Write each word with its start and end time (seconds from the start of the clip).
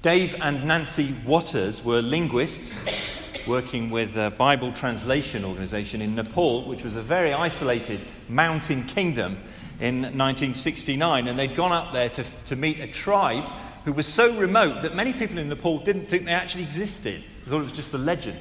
Dave 0.00 0.36
and 0.40 0.64
Nancy 0.64 1.12
Waters 1.26 1.84
were 1.84 2.00
linguists 2.00 2.84
working 3.48 3.90
with 3.90 4.16
a 4.16 4.30
Bible 4.30 4.72
translation 4.72 5.44
organization 5.44 6.00
in 6.00 6.14
Nepal, 6.14 6.68
which 6.68 6.84
was 6.84 6.94
a 6.94 7.02
very 7.02 7.32
isolated 7.32 7.98
mountain 8.28 8.84
kingdom 8.84 9.32
in 9.80 10.02
1969. 10.02 11.26
And 11.26 11.36
they'd 11.36 11.56
gone 11.56 11.72
up 11.72 11.92
there 11.92 12.08
to, 12.10 12.22
to 12.44 12.54
meet 12.54 12.78
a 12.78 12.86
tribe 12.86 13.42
who 13.84 13.92
was 13.92 14.06
so 14.06 14.38
remote 14.38 14.82
that 14.82 14.94
many 14.94 15.12
people 15.12 15.36
in 15.36 15.48
Nepal 15.48 15.80
didn't 15.80 16.04
think 16.04 16.26
they 16.26 16.32
actually 16.32 16.62
existed. 16.62 17.24
They 17.44 17.50
thought 17.50 17.58
it 17.58 17.64
was 17.64 17.72
just 17.72 17.92
a 17.92 17.98
legend. 17.98 18.38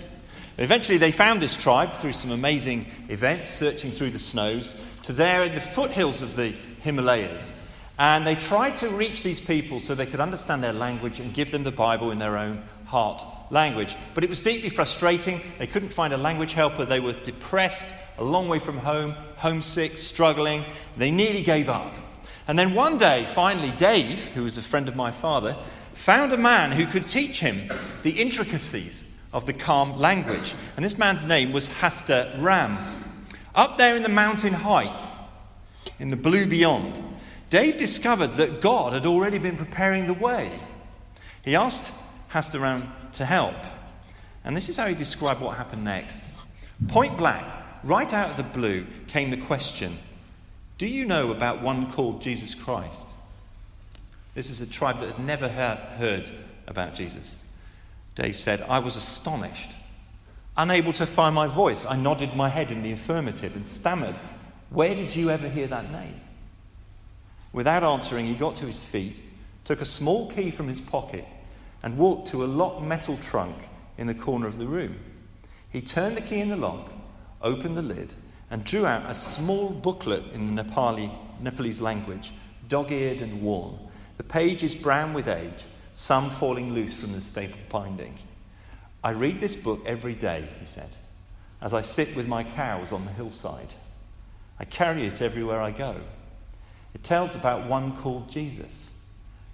Eventually, 0.59 0.99
they 0.99 1.11
found 1.11 1.41
this 1.41 1.57
tribe 1.57 1.91
through 1.93 2.13
some 2.13 2.29
amazing 2.29 2.85
events, 3.09 3.49
searching 3.49 3.89
through 3.89 4.11
the 4.11 4.19
snows, 4.19 4.75
to 5.03 5.13
there 5.13 5.43
in 5.43 5.55
the 5.55 5.61
foothills 5.61 6.21
of 6.21 6.35
the 6.35 6.53
Himalayas. 6.81 7.51
And 7.99 8.27
they 8.27 8.35
tried 8.35 8.77
to 8.77 8.89
reach 8.89 9.23
these 9.23 9.41
people 9.41 9.79
so 9.79 9.95
they 9.95 10.05
could 10.05 10.19
understand 10.19 10.63
their 10.63 10.73
language 10.73 11.19
and 11.19 11.33
give 11.33 11.51
them 11.51 11.63
the 11.63 11.71
Bible 11.71 12.11
in 12.11 12.19
their 12.19 12.37
own 12.37 12.63
heart 12.85 13.25
language. 13.49 13.95
But 14.13 14.23
it 14.23 14.29
was 14.29 14.41
deeply 14.41 14.69
frustrating. 14.69 15.41
They 15.57 15.67
couldn't 15.67 15.93
find 15.93 16.13
a 16.13 16.17
language 16.17 16.53
helper. 16.53 16.85
They 16.85 16.99
were 16.99 17.13
depressed, 17.13 17.87
a 18.17 18.23
long 18.23 18.47
way 18.47 18.59
from 18.59 18.77
home, 18.77 19.15
homesick, 19.37 19.97
struggling. 19.97 20.65
They 20.95 21.09
nearly 21.09 21.41
gave 21.41 21.69
up. 21.69 21.95
And 22.47 22.57
then 22.57 22.75
one 22.75 22.97
day, 22.97 23.25
finally, 23.25 23.71
Dave, 23.71 24.25
who 24.29 24.43
was 24.43 24.57
a 24.57 24.61
friend 24.61 24.87
of 24.87 24.95
my 24.95 25.11
father, 25.11 25.57
found 25.93 26.31
a 26.31 26.37
man 26.37 26.71
who 26.71 26.85
could 26.85 27.07
teach 27.07 27.39
him 27.39 27.71
the 28.03 28.11
intricacies 28.11 29.03
of 29.33 29.45
the 29.45 29.53
Kham 29.53 29.97
language. 29.97 30.53
And 30.75 30.85
this 30.85 30.97
man's 30.97 31.25
name 31.25 31.51
was 31.51 31.67
Hasta 31.67 32.37
Ram. 32.39 32.77
Up 33.55 33.77
there 33.77 33.95
in 33.95 34.03
the 34.03 34.09
mountain 34.09 34.53
heights, 34.53 35.11
in 35.99 36.11
the 36.11 36.15
blue 36.15 36.45
beyond, 36.45 37.03
Dave 37.49 37.77
discovered 37.77 38.33
that 38.33 38.61
God 38.61 38.93
had 38.93 39.05
already 39.05 39.37
been 39.37 39.55
preparing 39.55 40.07
the 40.07 40.13
way. 40.13 40.59
He 41.43 41.55
asked 41.55 41.93
Hasta 42.29 42.59
Ram 42.59 42.91
to 43.13 43.25
help. 43.25 43.55
And 44.43 44.55
this 44.55 44.69
is 44.69 44.77
how 44.77 44.87
he 44.87 44.95
described 44.95 45.41
what 45.41 45.57
happened 45.57 45.83
next. 45.83 46.29
Point 46.87 47.17
blank, 47.17 47.45
right 47.83 48.11
out 48.13 48.31
of 48.31 48.37
the 48.37 48.43
blue, 48.43 48.85
came 49.07 49.29
the 49.29 49.37
question 49.37 49.97
Do 50.77 50.87
you 50.87 51.05
know 51.05 51.31
about 51.31 51.61
one 51.61 51.89
called 51.91 52.21
Jesus 52.21 52.53
Christ? 52.53 53.07
This 54.35 54.49
is 54.49 54.61
a 54.61 54.69
tribe 54.69 54.99
that 54.99 55.13
had 55.13 55.25
never 55.25 55.47
heard 55.47 56.29
about 56.67 56.95
Jesus. 56.95 57.43
Dave 58.13 58.35
said, 58.35 58.61
I 58.61 58.79
was 58.79 58.95
astonished. 58.95 59.71
Unable 60.55 60.93
to 60.93 61.05
find 61.05 61.33
my 61.33 61.47
voice, 61.47 61.85
I 61.85 61.95
nodded 61.95 62.35
my 62.35 62.49
head 62.49 62.71
in 62.71 62.81
the 62.81 62.91
affirmative 62.91 63.55
and 63.55 63.67
stammered, 63.67 64.17
Where 64.69 64.93
did 64.93 65.15
you 65.15 65.29
ever 65.29 65.49
hear 65.49 65.67
that 65.67 65.91
name? 65.91 66.19
Without 67.53 67.83
answering, 67.83 68.25
he 68.25 68.35
got 68.35 68.55
to 68.57 68.65
his 68.65 68.83
feet, 68.83 69.21
took 69.63 69.81
a 69.81 69.85
small 69.85 70.29
key 70.31 70.51
from 70.51 70.67
his 70.67 70.81
pocket, 70.81 71.25
and 71.83 71.97
walked 71.97 72.27
to 72.29 72.43
a 72.43 72.45
locked 72.45 72.81
metal 72.81 73.17
trunk 73.17 73.55
in 73.97 74.07
the 74.07 74.13
corner 74.13 74.47
of 74.47 74.57
the 74.57 74.67
room. 74.67 74.97
He 75.69 75.81
turned 75.81 76.17
the 76.17 76.21
key 76.21 76.39
in 76.39 76.49
the 76.49 76.57
lock, 76.57 76.91
opened 77.41 77.77
the 77.77 77.81
lid, 77.81 78.13
and 78.49 78.63
drew 78.63 78.85
out 78.85 79.09
a 79.09 79.15
small 79.15 79.69
booklet 79.69 80.23
in 80.33 80.55
the 80.55 80.63
Nepali, 80.63 81.11
Nepalese 81.41 81.81
language, 81.81 82.31
dog 82.67 82.91
eared 82.91 83.21
and 83.21 83.41
worn. 83.41 83.77
The 84.17 84.23
pages 84.23 84.73
brown 84.73 85.13
with 85.13 85.27
age, 85.27 85.65
some 85.93 86.29
falling 86.29 86.73
loose 86.73 86.93
from 86.93 87.13
the 87.13 87.21
staple 87.21 87.59
binding. 87.69 88.17
I 89.03 89.11
read 89.11 89.39
this 89.39 89.55
book 89.55 89.81
every 89.85 90.15
day, 90.15 90.47
he 90.59 90.65
said, 90.65 90.97
as 91.61 91.73
I 91.73 91.81
sit 91.81 92.15
with 92.15 92.27
my 92.27 92.43
cows 92.43 92.91
on 92.91 93.05
the 93.05 93.11
hillside. 93.11 93.73
I 94.59 94.65
carry 94.65 95.05
it 95.05 95.21
everywhere 95.21 95.61
I 95.61 95.71
go. 95.71 95.97
It 96.93 97.03
tells 97.03 97.35
about 97.35 97.67
one 97.67 97.95
called 97.95 98.29
Jesus, 98.29 98.93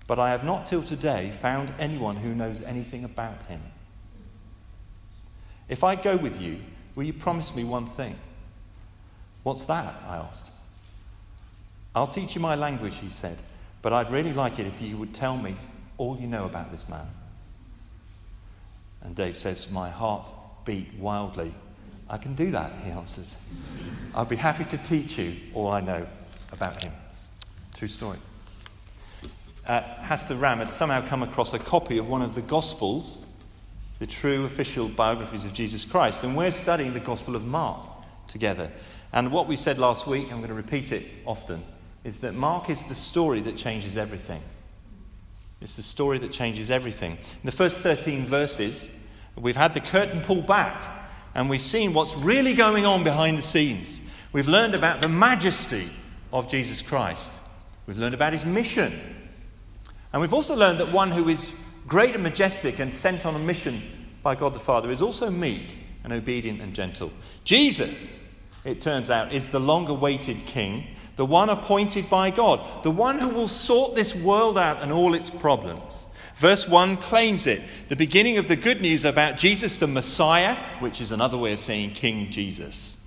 but 0.08 0.20
I 0.20 0.30
have 0.32 0.44
not 0.44 0.66
till 0.66 0.84
today 0.84 1.32
found 1.32 1.74
anyone 1.80 2.18
who 2.18 2.34
knows 2.34 2.62
anything 2.62 3.04
about 3.04 3.46
him. 3.48 3.62
If 5.70 5.84
I 5.84 5.96
go 5.96 6.18
with 6.18 6.42
you, 6.42 6.60
will 6.96 7.04
you 7.04 7.14
promise 7.14 7.56
me 7.56 7.64
one 7.64 7.86
thing? 7.86 8.16
What's 9.44 9.66
that? 9.66 9.96
I 10.08 10.18
asked. 10.18 10.52
I'll 11.96 12.08
teach 12.08 12.36
you 12.36 12.42
my 12.42 12.56
language, 12.56 12.98
he 12.98 13.10
said, 13.10 13.38
but 13.82 13.94
I'd 13.94 14.12
really 14.12 14.34
like 14.34 14.60
it 14.60 14.66
if 14.66 14.82
you 14.82 14.98
would 14.98 15.14
tell 15.14 15.38
me 15.38 15.56
all 15.98 16.18
you 16.20 16.28
know 16.28 16.46
about 16.46 16.72
this 16.72 16.90
man. 16.90 17.08
And 19.02 19.16
Dave 19.16 19.38
says, 19.38 19.70
My 19.70 19.90
heart 19.90 20.32
beat 20.66 20.94
wildly. 20.96 21.54
I 22.10 22.18
can 22.18 22.36
do 22.36 22.52
that, 22.52 22.72
he 22.84 22.92
answered. 22.92 23.26
I'll 24.16 24.26
be 24.26 24.36
happy 24.36 24.66
to 24.66 24.78
teach 24.78 25.18
you 25.18 25.36
all 25.54 25.70
I 25.70 25.82
know 25.82 26.08
about 26.52 26.82
him. 26.82 26.94
True 27.74 27.88
story. 27.88 28.20
Uh, 29.66 29.82
Hasta 29.82 30.36
Ram 30.36 30.60
had 30.60 30.72
somehow 30.72 31.06
come 31.08 31.24
across 31.24 31.54
a 31.54 31.60
copy 31.60 31.98
of 31.98 32.08
one 32.08 32.22
of 32.22 32.36
the 32.36 32.42
Gospels, 32.42 33.20
the 34.00 34.08
true 34.08 34.46
official 34.46 34.90
biographies 34.90 35.46
of 35.46 35.54
Jesus 35.54 35.86
Christ, 35.86 36.24
and 36.24 36.36
we're 36.36 36.52
studying 36.52 36.94
the 36.94 37.00
Gospel 37.00 37.36
of 37.36 37.46
Mark 37.46 37.80
together. 38.28 38.72
And 39.12 39.32
what 39.32 39.48
we 39.48 39.56
said 39.56 39.80
last 39.80 40.06
week, 40.06 40.26
I'm 40.32 40.38
going 40.38 40.50
to 40.50 40.54
repeat 40.54 40.92
it 40.92 41.06
often, 41.26 41.64
is 42.04 42.20
that 42.20 42.34
Mark 42.34 42.70
is 42.70 42.84
the 42.84 42.96
story 42.96 43.40
that 43.42 43.56
changes 43.56 43.98
everything. 43.98 44.42
It's 45.62 45.78
the 45.78 45.82
story 45.82 46.20
that 46.20 46.32
changes 46.32 46.70
everything. 46.70 47.14
In 47.14 47.46
the 47.46 47.52
first 47.52 47.80
13 47.80 48.26
verses, 48.26 48.90
we've 49.36 49.56
had 49.56 49.74
the 49.74 49.80
curtain 49.80 50.22
pulled 50.22 50.46
back, 50.46 51.08
and 51.34 51.50
we've 51.50 51.62
seen 51.62 51.94
what's 51.94 52.16
really 52.16 52.54
going 52.54 52.86
on 52.86 53.04
behind 53.04 53.38
the 53.38 53.44
scenes. 53.44 54.02
We've 54.34 54.48
learned 54.50 54.76
about 54.76 55.02
the 55.02 55.08
majesty 55.08 55.90
of 56.34 56.50
Jesus 56.50 56.82
Christ. 56.82 57.32
We've 57.86 58.00
learned 58.00 58.14
about 58.14 58.34
his 58.34 58.46
mission. 58.46 59.00
And 60.12 60.22
we've 60.22 60.34
also 60.34 60.56
learned 60.56 60.80
that 60.80 60.92
one 60.92 61.12
who 61.12 61.28
is 61.30 61.64
great 61.88 62.14
and 62.14 62.24
majestic 62.24 62.80
and 62.80 62.94
sent 62.94 63.26
on 63.26 63.36
a 63.36 63.40
mission 63.40 63.82
by 64.22 64.36
God 64.36 64.54
the 64.54 64.60
Father 64.60 64.90
is 64.90 65.02
also 65.02 65.30
meek 65.30 65.76
and 66.04 66.14
obedient 66.14 66.62
and 66.62 66.74
gentle. 66.74 67.12
Jesus, 67.44 68.24
it 68.64 68.80
turns 68.80 69.10
out, 69.10 69.34
is 69.34 69.50
the 69.50 69.60
long 69.60 69.88
awaited 69.90 70.46
king, 70.46 70.88
the 71.16 71.26
one 71.26 71.50
appointed 71.50 72.10
by 72.10 72.32
God, 72.32 72.84
the 72.84 72.92
one 72.92 73.20
who 73.20 73.30
will 73.30 73.48
sort 73.48 73.96
this 73.96 74.16
world 74.16 74.58
out 74.58 74.82
and 74.82 74.92
all 74.92 75.14
its 75.14 75.30
problems. 75.30 76.06
Verse 76.36 76.68
1 76.68 76.98
claims 76.98 77.46
it, 77.46 77.62
the 77.90 77.96
beginning 77.96 78.38
of 78.38 78.48
the 78.48 78.56
good 78.56 78.82
news 78.82 79.06
about 79.06 79.38
Jesus 79.38 79.78
the 79.78 79.88
Messiah, 79.88 80.56
which 80.80 81.00
is 81.00 81.12
another 81.12 81.38
way 81.38 81.54
of 81.54 81.60
saying 81.60 81.92
King 81.92 82.32
Jesus. 82.32 83.03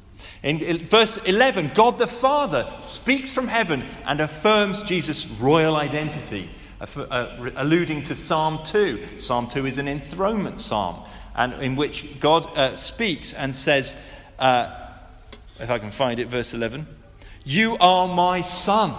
In 0.46 0.86
verse 0.86 1.16
11, 1.24 1.72
God 1.74 1.98
the 1.98 2.06
Father 2.06 2.72
speaks 2.78 3.32
from 3.32 3.48
heaven 3.48 3.84
and 4.04 4.20
affirms 4.20 4.80
Jesus' 4.84 5.26
royal 5.26 5.74
identity, 5.74 6.48
uh, 6.80 7.50
alluding 7.56 8.04
to 8.04 8.14
Psalm 8.14 8.60
2. 8.64 9.18
Psalm 9.18 9.48
2 9.48 9.66
is 9.66 9.78
an 9.78 9.88
enthronement 9.88 10.60
psalm, 10.60 11.02
and 11.34 11.52
in 11.54 11.74
which 11.74 12.20
God 12.20 12.46
uh, 12.56 12.76
speaks 12.76 13.34
and 13.34 13.56
says, 13.56 14.00
uh, 14.38 14.72
if 15.58 15.68
I 15.68 15.80
can 15.80 15.90
find 15.90 16.20
it, 16.20 16.28
verse 16.28 16.54
11, 16.54 16.86
You 17.42 17.76
are 17.78 18.06
my 18.06 18.40
son. 18.40 18.94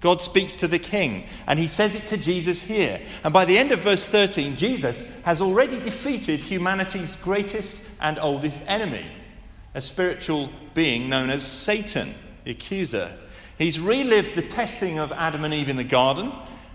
God 0.00 0.20
speaks 0.20 0.56
to 0.56 0.66
the 0.66 0.80
king, 0.80 1.28
and 1.46 1.60
he 1.60 1.68
says 1.68 1.94
it 1.94 2.08
to 2.08 2.16
Jesus 2.16 2.62
here. 2.62 3.00
And 3.22 3.32
by 3.32 3.44
the 3.44 3.58
end 3.58 3.70
of 3.70 3.78
verse 3.78 4.06
13, 4.06 4.56
Jesus 4.56 5.04
has 5.22 5.40
already 5.40 5.78
defeated 5.78 6.40
humanity's 6.40 7.12
greatest 7.14 7.78
and 8.00 8.18
oldest 8.18 8.64
enemy 8.66 9.06
a 9.74 9.80
spiritual 9.80 10.50
being 10.74 11.08
known 11.08 11.30
as 11.30 11.44
Satan, 11.44 12.14
the 12.44 12.52
accuser. 12.52 13.16
He's 13.58 13.80
relived 13.80 14.34
the 14.34 14.42
testing 14.42 14.98
of 14.98 15.12
Adam 15.12 15.44
and 15.44 15.52
Eve 15.52 15.68
in 15.68 15.76
the 15.76 15.84
garden 15.84 16.32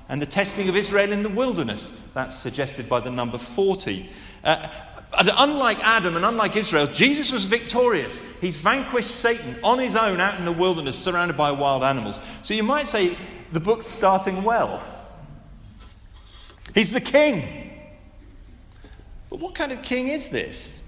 and 0.09 0.21
the 0.21 0.25
testing 0.25 0.69
of 0.69 0.75
Israel 0.75 1.11
in 1.11 1.23
the 1.23 1.29
wilderness. 1.29 2.11
That's 2.13 2.35
suggested 2.35 2.89
by 2.89 2.99
the 2.99 3.09
number 3.09 3.37
40. 3.37 4.09
Uh, 4.43 4.67
unlike 5.13 5.79
Adam 5.79 6.15
and 6.15 6.25
unlike 6.25 6.55
Israel, 6.55 6.87
Jesus 6.87 7.31
was 7.31 7.45
victorious. 7.45 8.21
He's 8.41 8.57
vanquished 8.57 9.11
Satan 9.11 9.57
on 9.63 9.79
his 9.79 9.95
own 9.95 10.19
out 10.19 10.37
in 10.39 10.45
the 10.45 10.51
wilderness, 10.51 10.97
surrounded 10.97 11.37
by 11.37 11.51
wild 11.51 11.83
animals. 11.83 12.19
So 12.41 12.53
you 12.53 12.63
might 12.63 12.87
say 12.87 13.17
the 13.51 13.59
book's 13.59 13.87
starting 13.87 14.43
well. 14.43 14.83
He's 16.75 16.91
the 16.91 17.01
king. 17.01 17.71
But 19.29 19.39
what 19.39 19.55
kind 19.55 19.71
of 19.71 19.81
king 19.81 20.09
is 20.09 20.29
this? 20.29 20.82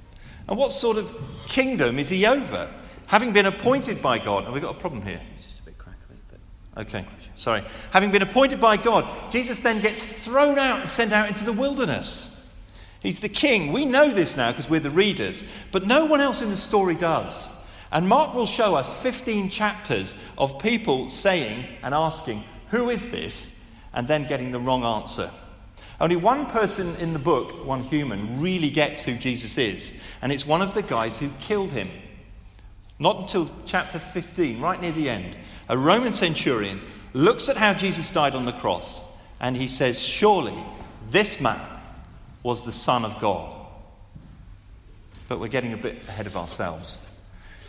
And 0.47 0.57
what 0.57 0.71
sort 0.71 0.97
of 0.97 1.13
kingdom 1.47 1.99
is 1.99 2.09
he 2.09 2.25
over? 2.25 2.69
Having 3.07 3.33
been 3.33 3.45
appointed 3.45 4.01
by 4.01 4.19
God, 4.19 4.45
have 4.45 4.53
we 4.53 4.59
got 4.59 4.75
a 4.75 4.79
problem 4.79 5.01
here? 5.01 5.21
It's 5.35 5.45
just 5.45 5.59
a 5.61 5.63
bit 5.63 5.77
crackly. 5.77 6.15
But... 6.29 6.87
Okay, 6.87 7.05
sorry. 7.35 7.63
Having 7.91 8.11
been 8.11 8.21
appointed 8.21 8.59
by 8.59 8.77
God, 8.77 9.31
Jesus 9.31 9.59
then 9.59 9.81
gets 9.81 10.03
thrown 10.25 10.57
out 10.57 10.81
and 10.81 10.89
sent 10.89 11.13
out 11.13 11.27
into 11.27 11.45
the 11.45 11.53
wilderness. 11.53 12.31
He's 12.99 13.19
the 13.19 13.29
king. 13.29 13.71
We 13.71 13.85
know 13.85 14.09
this 14.11 14.35
now 14.35 14.51
because 14.51 14.69
we're 14.69 14.79
the 14.79 14.89
readers, 14.89 15.43
but 15.71 15.85
no 15.85 16.05
one 16.05 16.21
else 16.21 16.41
in 16.41 16.49
the 16.49 16.57
story 16.57 16.95
does. 16.95 17.49
And 17.91 18.07
Mark 18.09 18.33
will 18.33 18.47
show 18.47 18.75
us 18.75 19.01
15 19.01 19.49
chapters 19.49 20.15
of 20.37 20.59
people 20.59 21.07
saying 21.07 21.65
and 21.83 21.93
asking, 21.93 22.43
Who 22.71 22.89
is 22.89 23.11
this? 23.11 23.55
and 23.95 24.07
then 24.07 24.25
getting 24.25 24.51
the 24.51 24.59
wrong 24.59 24.83
answer. 24.83 25.31
Only 25.99 26.17
one 26.17 26.45
person 26.47 26.95
in 26.97 27.13
the 27.13 27.19
book, 27.19 27.65
one 27.65 27.83
human, 27.83 28.41
really 28.41 28.69
gets 28.69 29.03
who 29.03 29.15
Jesus 29.15 29.57
is, 29.57 29.93
and 30.21 30.31
it's 30.31 30.45
one 30.45 30.61
of 30.61 30.73
the 30.73 30.83
guys 30.83 31.17
who 31.19 31.29
killed 31.39 31.71
him. 31.71 31.89
Not 32.99 33.19
until 33.19 33.49
chapter 33.65 33.99
15, 33.99 34.59
right 34.59 34.79
near 34.79 34.91
the 34.91 35.09
end, 35.09 35.37
a 35.67 35.77
Roman 35.77 36.13
centurion 36.13 36.81
looks 37.13 37.49
at 37.49 37.57
how 37.57 37.73
Jesus 37.73 38.11
died 38.11 38.35
on 38.35 38.45
the 38.45 38.51
cross 38.51 39.03
and 39.39 39.55
he 39.55 39.67
says, 39.67 40.01
Surely 40.01 40.57
this 41.09 41.41
man 41.41 41.59
was 42.43 42.65
the 42.65 42.71
Son 42.71 43.03
of 43.03 43.19
God. 43.19 43.51
But 45.27 45.39
we're 45.39 45.47
getting 45.47 45.73
a 45.73 45.77
bit 45.77 46.07
ahead 46.07 46.27
of 46.27 46.37
ourselves. 46.37 47.05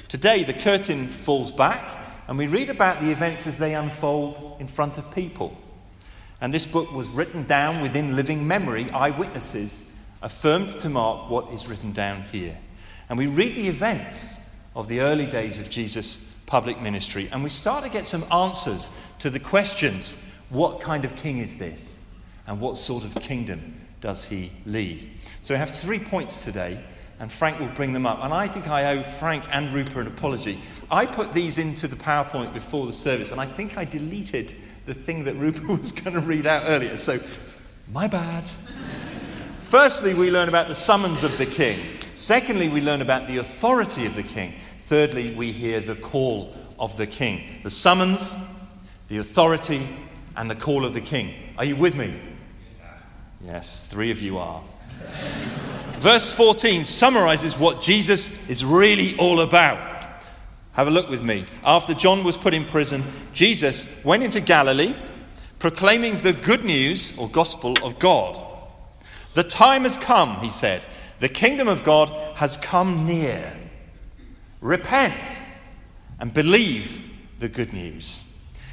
Today, 0.08 0.44
the 0.44 0.52
curtain 0.52 1.08
falls 1.08 1.50
back 1.50 2.06
and 2.28 2.38
we 2.38 2.46
read 2.46 2.70
about 2.70 3.00
the 3.00 3.10
events 3.10 3.46
as 3.46 3.58
they 3.58 3.74
unfold 3.74 4.56
in 4.60 4.68
front 4.68 4.98
of 4.98 5.14
people. 5.14 5.56
And 6.40 6.52
this 6.52 6.66
book 6.66 6.92
was 6.92 7.10
written 7.10 7.46
down 7.46 7.80
within 7.80 8.16
living 8.16 8.46
memory, 8.46 8.90
eyewitnesses 8.90 9.90
affirmed 10.22 10.70
to 10.70 10.88
mark 10.88 11.30
what 11.30 11.52
is 11.52 11.66
written 11.66 11.92
down 11.92 12.22
here. 12.32 12.58
And 13.08 13.18
we 13.18 13.26
read 13.26 13.54
the 13.54 13.68
events 13.68 14.40
of 14.74 14.88
the 14.88 15.00
early 15.00 15.26
days 15.26 15.58
of 15.58 15.70
Jesus' 15.70 16.18
public 16.46 16.80
ministry, 16.80 17.28
and 17.32 17.42
we 17.42 17.50
start 17.50 17.84
to 17.84 17.90
get 17.90 18.06
some 18.06 18.24
answers 18.32 18.90
to 19.20 19.30
the 19.30 19.40
questions 19.40 20.22
what 20.48 20.80
kind 20.80 21.04
of 21.04 21.16
king 21.16 21.38
is 21.38 21.58
this? 21.58 21.98
And 22.46 22.60
what 22.60 22.76
sort 22.76 23.04
of 23.04 23.14
kingdom 23.16 23.80
does 24.00 24.26
he 24.26 24.52
lead? 24.64 25.10
So 25.42 25.54
we 25.54 25.58
have 25.58 25.70
three 25.70 25.98
points 25.98 26.44
today, 26.44 26.84
and 27.18 27.32
Frank 27.32 27.58
will 27.58 27.68
bring 27.68 27.92
them 27.92 28.06
up. 28.06 28.22
And 28.22 28.32
I 28.32 28.46
think 28.46 28.68
I 28.68 28.96
owe 28.96 29.02
Frank 29.02 29.44
and 29.50 29.72
Rupert 29.72 30.06
an 30.06 30.12
apology. 30.12 30.62
I 30.90 31.06
put 31.06 31.32
these 31.32 31.58
into 31.58 31.88
the 31.88 31.96
PowerPoint 31.96 32.52
before 32.52 32.86
the 32.86 32.92
service, 32.92 33.32
and 33.32 33.40
I 33.40 33.46
think 33.46 33.76
I 33.76 33.84
deleted 33.84 34.54
the 34.86 34.94
thing 34.94 35.24
that 35.24 35.34
Rupert 35.34 35.68
was 35.80 35.92
going 35.92 36.14
to 36.14 36.20
read 36.20 36.46
out 36.46 36.64
earlier. 36.66 36.96
So, 36.96 37.20
my 37.92 38.06
bad. 38.06 38.44
Firstly, 39.60 40.14
we 40.14 40.30
learn 40.30 40.48
about 40.48 40.68
the 40.68 40.74
summons 40.74 41.24
of 41.24 41.36
the 41.38 41.46
king. 41.46 41.80
Secondly, 42.14 42.68
we 42.68 42.80
learn 42.80 43.02
about 43.02 43.26
the 43.26 43.38
authority 43.38 44.06
of 44.06 44.14
the 44.14 44.22
king. 44.22 44.54
Thirdly, 44.82 45.34
we 45.34 45.52
hear 45.52 45.80
the 45.80 45.96
call 45.96 46.54
of 46.78 46.96
the 46.96 47.06
king. 47.06 47.60
The 47.64 47.70
summons, 47.70 48.36
the 49.08 49.18
authority, 49.18 49.88
and 50.36 50.48
the 50.48 50.54
call 50.54 50.84
of 50.84 50.94
the 50.94 51.00
king. 51.00 51.34
Are 51.58 51.64
you 51.64 51.76
with 51.76 51.96
me? 51.96 52.18
Yes, 53.44 53.84
three 53.86 54.12
of 54.12 54.22
you 54.22 54.38
are. 54.38 54.62
Verse 55.96 56.32
14 56.32 56.84
summarizes 56.84 57.58
what 57.58 57.80
Jesus 57.80 58.48
is 58.48 58.64
really 58.64 59.16
all 59.18 59.40
about. 59.40 59.95
Have 60.76 60.88
a 60.88 60.90
look 60.90 61.08
with 61.08 61.22
me. 61.22 61.46
After 61.64 61.94
John 61.94 62.22
was 62.22 62.36
put 62.36 62.52
in 62.52 62.66
prison, 62.66 63.02
Jesus 63.32 63.86
went 64.04 64.22
into 64.22 64.42
Galilee 64.42 64.94
proclaiming 65.58 66.18
the 66.18 66.34
good 66.34 66.64
news 66.64 67.16
or 67.16 67.30
gospel 67.30 67.74
of 67.82 67.98
God. 67.98 68.38
The 69.32 69.42
time 69.42 69.84
has 69.84 69.96
come, 69.96 70.36
he 70.40 70.50
said. 70.50 70.84
The 71.18 71.30
kingdom 71.30 71.66
of 71.66 71.82
God 71.82 72.10
has 72.36 72.58
come 72.58 73.06
near. 73.06 73.56
Repent 74.60 75.38
and 76.20 76.34
believe 76.34 77.02
the 77.38 77.48
good 77.48 77.72
news. 77.72 78.22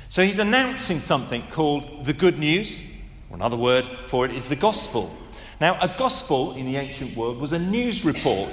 So 0.10 0.24
he's 0.24 0.40
announcing 0.40 1.00
something 1.00 1.44
called 1.52 2.06
the 2.06 2.14
good 2.14 2.38
news. 2.38 2.84
or 3.30 3.38
Another 3.38 3.56
word 3.56 3.90
for 4.08 4.26
it 4.26 4.32
is 4.32 4.50
the 4.50 4.58
gospel. 4.58 5.16
Now, 5.62 5.78
a 5.80 5.88
gospel 5.88 6.54
in 6.56 6.66
the 6.66 6.76
ancient 6.76 7.16
world 7.16 7.38
was 7.38 7.54
a 7.54 7.60
news 7.60 8.04
report. 8.04 8.50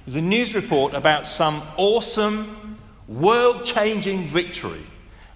It 0.00 0.06
was 0.06 0.16
a 0.16 0.20
news 0.20 0.56
report 0.56 0.94
about 0.94 1.24
some 1.24 1.62
awesome, 1.76 2.69
world 3.10 3.64
changing 3.64 4.24
victory. 4.24 4.86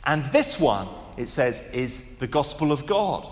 And 0.05 0.23
this 0.25 0.61
one, 0.61 0.89
it 1.17 1.29
says, 1.29 1.73
is 1.75 2.17
the 2.17 2.27
gospel 2.27 2.71
of 2.71 2.87
God. 2.87 3.29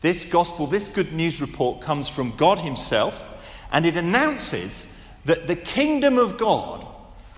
This 0.00 0.24
gospel, 0.24 0.66
this 0.66 0.88
good 0.88 1.12
news 1.12 1.40
report 1.40 1.82
comes 1.82 2.08
from 2.08 2.34
God 2.36 2.60
Himself, 2.60 3.36
and 3.70 3.84
it 3.84 3.96
announces 3.96 4.88
that 5.24 5.46
the 5.46 5.56
kingdom 5.56 6.18
of 6.18 6.38
God 6.38 6.86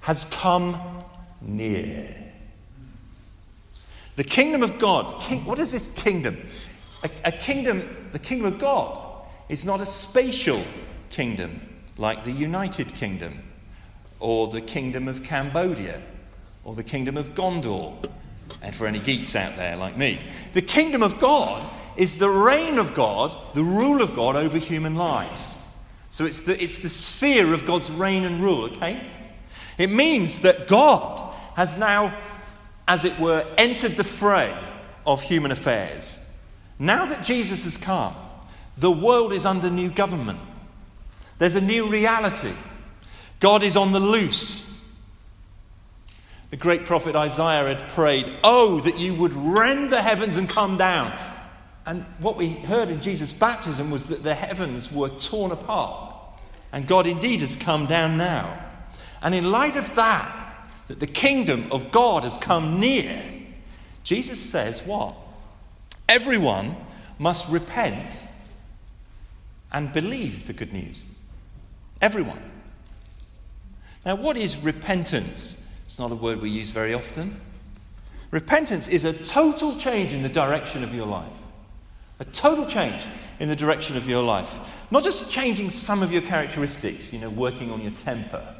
has 0.03 0.25
come 0.27 1.05
near. 1.41 2.17
The 4.17 4.25
kingdom 4.25 4.63
of 4.63 4.79
God. 4.79 5.21
King, 5.23 5.45
what 5.45 5.59
is 5.59 5.73
this 5.73 5.89
kingdom? 5.89 6.47
A, 7.03 7.11
a 7.25 7.33
kingdom, 7.33 8.09
the 8.13 8.19
kingdom 8.19 8.53
of 8.53 8.59
God, 8.59 9.27
is 9.49 9.65
not 9.65 9.81
a 9.81 9.87
spatial 9.87 10.63
kingdom 11.09 11.61
like 11.97 12.25
the 12.25 12.33
United 12.33 12.95
Kingdom 12.95 13.43
or 14.21 14.49
the 14.49 14.61
kingdom 14.61 15.09
of 15.09 15.25
Cambodia 15.25 16.01
or 16.65 16.75
the 16.75 16.83
kingdom 16.83 17.17
of 17.17 17.35
Gondor. 17.35 17.97
And 18.63 18.75
for 18.75 18.87
any 18.87 18.99
geeks 18.99 19.37
out 19.37 19.57
there 19.57 19.77
like 19.77 19.97
me, 19.97 20.21
the 20.55 20.63
kingdom 20.63 21.03
of 21.03 21.19
God 21.19 21.69
is 21.97 22.19
the 22.19 22.29
reign 22.29 22.79
of 22.79 22.95
God, 22.95 23.37
the 23.55 23.63
rule 23.63 24.03
of 24.03 24.15
God 24.15 24.37
over 24.37 24.59
human 24.59 24.97
lives. 24.97 25.59
So 26.11 26.25
it's 26.25 26.41
the, 26.41 26.63
it's 26.63 26.79
the 26.79 26.89
sphere 26.89 27.55
of 27.55 27.67
God's 27.67 27.91
reign 27.91 28.25
and 28.25 28.43
rule, 28.43 28.65
okay? 28.65 29.07
It 29.79 29.91
means 29.91 30.41
that 30.41 30.67
God 30.67 31.35
has 31.55 31.79
now 31.79 32.17
as 32.91 33.05
it 33.05 33.17
were, 33.21 33.47
entered 33.57 33.97
the 33.97 34.03
fray 34.03 34.53
of 35.07 35.23
human 35.23 35.53
affairs. 35.53 36.19
Now 36.77 37.07
that 37.07 37.25
Jesus 37.25 37.63
has 37.63 37.77
come, 37.77 38.17
the 38.77 38.91
world 38.91 39.33
is 39.33 39.47
under 39.47 39.71
new 39.71 39.91
government. 39.91 40.41
There's 41.39 41.55
a 41.55 41.61
new 41.61 41.89
reality. 41.89 42.53
God 43.39 43.63
is 43.63 43.77
on 43.77 43.93
the 43.93 44.01
loose. 44.01 44.70
The 46.51 46.57
great 46.57 46.85
prophet 46.85 47.15
Isaiah 47.15 47.75
had 47.75 47.89
prayed, 47.91 48.31
Oh, 48.43 48.81
that 48.81 48.99
you 48.99 49.15
would 49.15 49.33
rend 49.33 49.93
the 49.93 50.03
heavens 50.03 50.37
and 50.37 50.49
come 50.49 50.77
down. 50.77 51.17
And 51.87 52.05
what 52.19 52.37
we 52.37 52.51
heard 52.51 52.91
in 52.91 53.01
Jesus' 53.01 53.33
baptism 53.33 53.91
was 53.91 54.09
that 54.09 54.23
the 54.23 54.35
heavens 54.35 54.91
were 54.91 55.09
torn 55.09 55.53
apart. 55.53 56.15
And 56.73 56.87
God 56.87 57.07
indeed 57.07 57.41
has 57.41 57.57
come 57.57 57.87
down 57.87 58.17
now. 58.17 58.65
And 59.23 59.35
in 59.35 59.51
light 59.51 59.77
of 59.77 59.95
that, 59.95 60.69
that 60.89 61.01
the 61.01 61.07
kingdom 61.07 61.71
of 61.71 61.91
God 61.91 62.25
has 62.25 62.37
come 62.39 62.81
near, 62.81 63.25
Jesus 64.03 64.41
says 64.41 64.83
what? 64.83 65.15
Everyone 66.09 66.77
must 67.19 67.49
repent 67.49 68.25
and 69.73 69.93
believe 69.93 70.47
the 70.47 70.53
good 70.53 70.73
news. 70.73 71.09
Everyone. 72.01 72.43
Now, 74.05 74.17
what 74.17 74.37
is 74.37 74.59
repentance? 74.59 75.65
It's 75.91 75.99
not 75.99 76.13
a 76.13 76.15
word 76.15 76.41
we 76.41 76.51
use 76.51 76.71
very 76.71 76.95
often. 76.95 77.41
Repentance 78.31 78.87
is 78.87 79.05
a 79.05 79.13
total 79.13 79.75
change 79.75 80.13
in 80.13 80.23
the 80.23 80.29
direction 80.29 80.85
of 80.85 80.95
your 80.95 81.05
life. 81.05 81.33
A 82.21 82.25
total 82.27 82.65
change 82.65 83.03
in 83.41 83.49
the 83.49 83.57
direction 83.57 83.97
of 83.97 84.09
your 84.09 84.23
life. 84.23 84.57
Not 84.93 85.03
just 85.03 85.33
changing 85.33 85.71
some 85.71 86.01
of 86.05 86.13
your 86.13 86.23
characteristics, 86.23 87.13
you 87.13 87.19
know, 87.19 87.29
working 87.29 87.73
on 87.73 87.81
your 87.81 87.91
temper. 88.05 88.55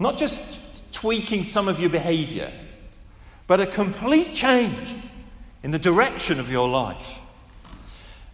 Not 0.00 0.16
just 0.16 0.58
tweaking 0.94 1.44
some 1.44 1.68
of 1.68 1.78
your 1.78 1.90
behavior, 1.90 2.50
but 3.46 3.60
a 3.60 3.66
complete 3.66 4.34
change 4.34 4.94
in 5.62 5.72
the 5.72 5.78
direction 5.78 6.40
of 6.40 6.50
your 6.50 6.70
life. 6.70 7.18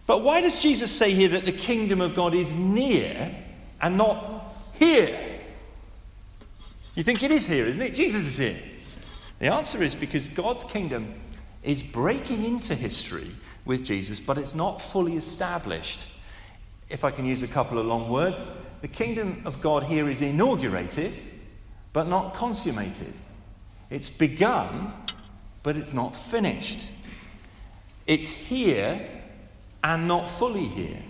But 0.07 0.23
why 0.23 0.39
does 0.39 0.59
Jesus 0.59 0.89
say 0.89 1.11
here 1.11 1.27
that 1.27 1.43
the 1.43 1.51
kingdom 1.51 1.99
of 1.99 2.15
God 2.15 2.33
is 2.33 2.55
near 2.55 3.35
and 3.81 3.97
not 3.97 4.55
here? 4.71 5.32
You 6.95 7.03
think 7.03 7.23
it 7.23 7.31
is 7.31 7.47
here, 7.47 7.65
isn't 7.65 7.81
it? 7.81 7.95
Jesus 7.95 8.25
is 8.25 8.37
here. 8.37 8.61
The 9.39 9.47
answer 9.51 9.81
is 9.81 9.95
because 9.95 10.29
God's 10.29 10.63
kingdom 10.63 11.13
is 11.63 11.81
breaking 11.81 12.43
into 12.43 12.75
history 12.75 13.31
with 13.65 13.83
Jesus, 13.83 14.19
but 14.19 14.37
it's 14.37 14.53
not 14.53 14.81
fully 14.81 15.17
established. 15.17 16.05
If 16.89 17.03
I 17.03 17.11
can 17.11 17.25
use 17.25 17.41
a 17.41 17.47
couple 17.47 17.79
of 17.79 17.85
long 17.85 18.09
words, 18.09 18.47
the 18.81 18.87
kingdom 18.87 19.41
of 19.45 19.61
God 19.61 19.83
here 19.83 20.09
is 20.09 20.21
inaugurated 20.21 21.17
but 21.93 22.07
not 22.07 22.33
consummated. 22.33 23.13
It's 23.89 24.09
begun, 24.09 24.91
but 25.61 25.77
it's 25.77 25.93
not 25.93 26.15
finished. 26.15 26.87
It's 28.07 28.29
here 28.29 29.07
and 29.83 30.07
not 30.07 30.27
fully 30.27 30.65
here. 30.65 31.01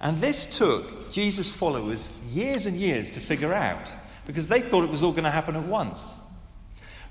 And 0.00 0.20
this 0.20 0.58
took 0.58 1.12
Jesus' 1.12 1.52
followers 1.52 2.10
years 2.28 2.66
and 2.66 2.76
years 2.76 3.10
to 3.10 3.20
figure 3.20 3.54
out 3.54 3.92
because 4.30 4.46
they 4.46 4.60
thought 4.60 4.84
it 4.84 4.90
was 4.90 5.02
all 5.02 5.10
going 5.10 5.24
to 5.24 5.30
happen 5.30 5.56
at 5.56 5.64
once. 5.64 6.14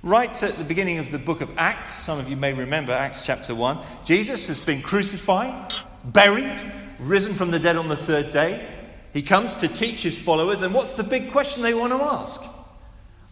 Right 0.02 0.42
at 0.42 0.58
the 0.58 0.64
beginning 0.64 1.00
of 1.00 1.12
the 1.12 1.20
book 1.20 1.42
of 1.42 1.52
Acts, 1.58 1.92
some 1.92 2.18
of 2.18 2.30
you 2.30 2.38
may 2.38 2.54
remember 2.54 2.94
Acts 2.94 3.26
chapter 3.26 3.54
1, 3.54 3.78
Jesus 4.06 4.48
has 4.48 4.62
been 4.62 4.82
crucified, 4.82 5.74
buried, 6.06 6.72
risen 6.98 7.34
from 7.34 7.52
the 7.52 7.60
dead 7.60 7.76
on 7.76 7.90
the 7.90 7.98
third 7.98 8.32
day. 8.32 8.74
He 9.12 9.22
comes 9.22 9.58
to 9.58 9.68
teach 9.68 10.02
his 10.02 10.18
followers, 10.18 10.62
and 10.62 10.74
what's 10.74 10.94
the 10.94 11.04
big 11.04 11.30
question 11.34 11.62
they 11.62 11.74
want 11.74 11.92
to 11.92 12.02
ask? 12.02 12.42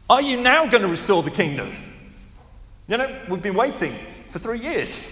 Are 0.10 0.22
you 0.22 0.42
now 0.42 0.68
going 0.68 0.84
to 0.84 0.90
restore 0.90 1.24
the 1.24 1.32
kingdom? 1.32 1.74
You 2.90 2.98
know, 2.98 3.22
we've 3.30 3.42
been 3.42 3.56
waiting 3.56 3.94
for 4.32 4.40
three 4.40 4.60
years. 4.60 5.10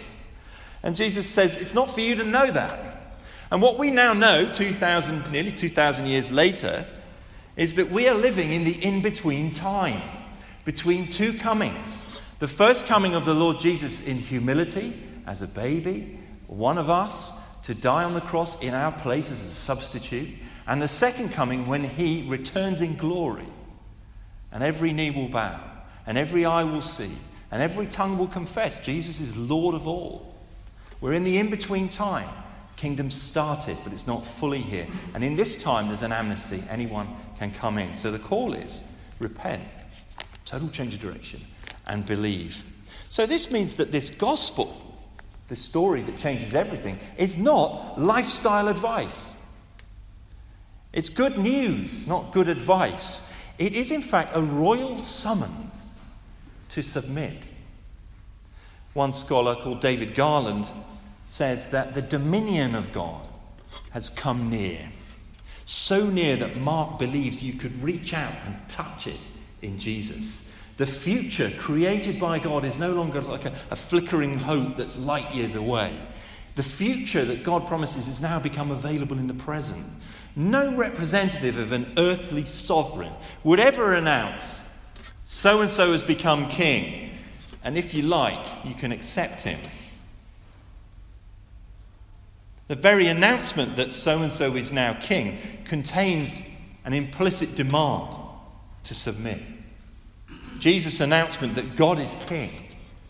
And 0.83 0.97
Jesus 0.97 1.25
says, 1.25 1.55
It's 1.55 1.73
not 1.73 1.89
for 1.89 2.01
you 2.01 2.15
to 2.15 2.25
know 2.25 2.51
that. 2.51 3.17
And 3.51 3.61
what 3.61 3.79
we 3.79 3.89
now 3.89 4.11
know, 4.11 4.51
2,000, 4.51 5.31
nearly 5.31 5.53
2,000 5.53 6.07
years 6.07 6.29
later, 6.29 6.85
is 7.55 7.75
that 7.75 7.91
we 7.91 8.07
are 8.07 8.15
living 8.15 8.51
in 8.51 8.63
the 8.63 8.83
in 8.83 9.01
between 9.01 9.51
time, 9.51 10.01
between 10.63 11.07
two 11.07 11.33
comings. 11.33 12.21
The 12.39 12.47
first 12.47 12.85
coming 12.85 13.15
of 13.15 13.25
the 13.25 13.33
Lord 13.33 13.59
Jesus 13.59 14.07
in 14.07 14.17
humility 14.17 14.93
as 15.25 15.41
a 15.41 15.47
baby, 15.47 16.19
one 16.47 16.77
of 16.77 16.89
us, 16.89 17.31
to 17.63 17.73
die 17.73 18.03
on 18.03 18.13
the 18.13 18.21
cross 18.21 18.61
in 18.61 18.73
our 18.73 18.91
place 18.91 19.31
as 19.31 19.41
a 19.41 19.49
substitute, 19.49 20.29
and 20.67 20.81
the 20.81 20.87
second 20.87 21.29
coming 21.31 21.65
when 21.65 21.83
he 21.83 22.27
returns 22.27 22.81
in 22.81 22.95
glory 22.95 23.47
and 24.51 24.63
every 24.63 24.93
knee 24.93 25.11
will 25.11 25.27
bow, 25.27 25.59
and 26.07 26.17
every 26.17 26.45
eye 26.45 26.63
will 26.63 26.79
see, 26.79 27.11
and 27.51 27.61
every 27.61 27.85
tongue 27.87 28.17
will 28.17 28.27
confess 28.27 28.79
Jesus 28.79 29.19
is 29.19 29.35
Lord 29.35 29.75
of 29.75 29.85
all. 29.85 30.33
We're 31.01 31.13
in 31.13 31.25
the 31.25 31.37
in 31.37 31.49
between 31.49 31.89
time 31.89 32.29
Kingdom 32.75 33.09
started, 33.09 33.77
but 33.83 33.93
it's 33.93 34.07
not 34.07 34.25
fully 34.25 34.61
here. 34.61 34.87
And 35.13 35.23
in 35.23 35.35
this 35.35 35.61
time, 35.61 35.87
there's 35.87 36.01
an 36.01 36.11
amnesty. 36.11 36.63
Anyone 36.69 37.07
can 37.37 37.51
come 37.51 37.77
in. 37.77 37.95
So 37.95 38.11
the 38.11 38.19
call 38.19 38.53
is 38.53 38.83
repent, 39.19 39.63
total 40.45 40.69
change 40.69 40.93
of 40.93 40.99
direction, 40.99 41.41
and 41.85 42.05
believe. 42.05 42.65
So 43.07 43.25
this 43.25 43.49
means 43.49 43.77
that 43.77 43.91
this 43.91 44.09
gospel, 44.09 44.75
the 45.47 45.55
story 45.55 46.01
that 46.01 46.17
changes 46.17 46.53
everything, 46.53 46.99
is 47.17 47.37
not 47.37 47.99
lifestyle 47.99 48.67
advice. 48.67 49.35
It's 50.91 51.09
good 51.09 51.37
news, 51.37 52.07
not 52.07 52.31
good 52.31 52.49
advice. 52.49 53.21
It 53.57 53.73
is, 53.73 53.91
in 53.91 54.01
fact, 54.01 54.31
a 54.33 54.41
royal 54.41 54.99
summons 54.99 55.89
to 56.69 56.81
submit. 56.81 57.49
One 58.93 59.13
scholar 59.13 59.55
called 59.55 59.81
David 59.81 60.15
Garland 60.15 60.67
says 61.27 61.69
that 61.71 61.93
the 61.93 62.01
dominion 62.01 62.75
of 62.75 62.91
God 62.91 63.21
has 63.91 64.09
come 64.09 64.49
near. 64.49 64.91
So 65.65 66.09
near 66.09 66.35
that 66.37 66.57
Mark 66.57 66.99
believes 66.99 67.41
you 67.41 67.53
could 67.53 67.81
reach 67.81 68.13
out 68.13 68.35
and 68.45 68.69
touch 68.69 69.07
it 69.07 69.19
in 69.61 69.79
Jesus. 69.79 70.51
The 70.77 70.85
future 70.85 71.51
created 71.57 72.19
by 72.19 72.39
God 72.39 72.65
is 72.65 72.77
no 72.77 72.93
longer 72.93 73.21
like 73.21 73.45
a, 73.45 73.53
a 73.71 73.75
flickering 73.75 74.39
hope 74.39 74.77
that's 74.77 74.97
light 74.97 75.33
years 75.33 75.55
away. 75.55 75.97
The 76.55 76.63
future 76.63 77.25
that 77.25 77.43
God 77.43 77.67
promises 77.67 78.07
has 78.07 78.21
now 78.21 78.39
become 78.39 78.71
available 78.71 79.17
in 79.17 79.27
the 79.27 79.33
present. 79.33 79.85
No 80.35 80.75
representative 80.75 81.57
of 81.57 81.71
an 81.71 81.93
earthly 81.97 82.45
sovereign 82.45 83.13
would 83.43 83.59
ever 83.59 83.93
announce, 83.93 84.63
so 85.23 85.61
and 85.61 85.69
so 85.69 85.93
has 85.93 86.03
become 86.03 86.49
king, 86.49 87.17
and 87.63 87.77
if 87.77 87.93
you 87.93 88.03
like, 88.03 88.45
you 88.65 88.73
can 88.73 88.91
accept 88.91 89.41
him. 89.41 89.59
The 92.67 92.75
very 92.75 93.07
announcement 93.07 93.75
that 93.75 93.91
so 93.91 94.21
and 94.21 94.31
so 94.31 94.55
is 94.55 94.71
now 94.71 94.93
king 94.93 95.39
contains 95.65 96.49
an 96.83 96.93
implicit 96.93 97.55
demand 97.55 98.15
to 98.83 98.95
submit. 98.95 99.41
Jesus' 100.59 100.99
announcement 100.99 101.55
that 101.55 101.75
God 101.75 101.99
is 101.99 102.15
king, 102.27 102.51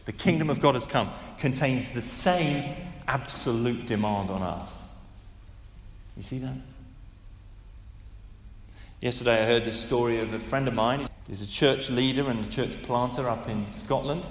the 0.05 0.11
kingdom 0.11 0.49
of 0.49 0.59
God 0.59 0.75
has 0.75 0.85
come, 0.85 1.09
contains 1.39 1.91
the 1.91 2.01
same 2.01 2.75
absolute 3.07 3.85
demand 3.85 4.29
on 4.29 4.41
us. 4.41 4.83
You 6.17 6.23
see 6.23 6.39
that? 6.39 6.55
Yesterday 9.01 9.43
I 9.43 9.45
heard 9.45 9.65
the 9.65 9.73
story 9.73 10.19
of 10.19 10.33
a 10.33 10.39
friend 10.39 10.67
of 10.67 10.73
mine. 10.73 11.07
He's 11.27 11.41
a 11.41 11.47
church 11.47 11.89
leader 11.89 12.29
and 12.29 12.45
a 12.45 12.49
church 12.49 12.81
planter 12.83 13.29
up 13.29 13.47
in 13.47 13.71
Scotland. 13.71 14.25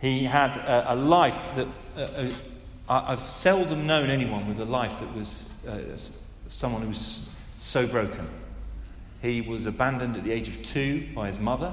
He 0.00 0.24
had 0.24 0.56
a, 0.56 0.94
a 0.94 0.96
life 0.96 1.54
that 1.54 1.68
uh, 2.88 3.04
I've 3.08 3.20
seldom 3.20 3.86
known 3.86 4.10
anyone 4.10 4.46
with 4.46 4.60
a 4.60 4.64
life 4.64 5.00
that 5.00 5.14
was 5.14 5.50
uh, 5.66 5.96
someone 6.48 6.82
who 6.82 6.88
was 6.88 7.32
so 7.58 7.86
broken. 7.86 8.28
He 9.22 9.40
was 9.40 9.66
abandoned 9.66 10.16
at 10.16 10.22
the 10.22 10.32
age 10.32 10.48
of 10.48 10.62
two 10.62 11.08
by 11.14 11.28
his 11.28 11.38
mother. 11.38 11.72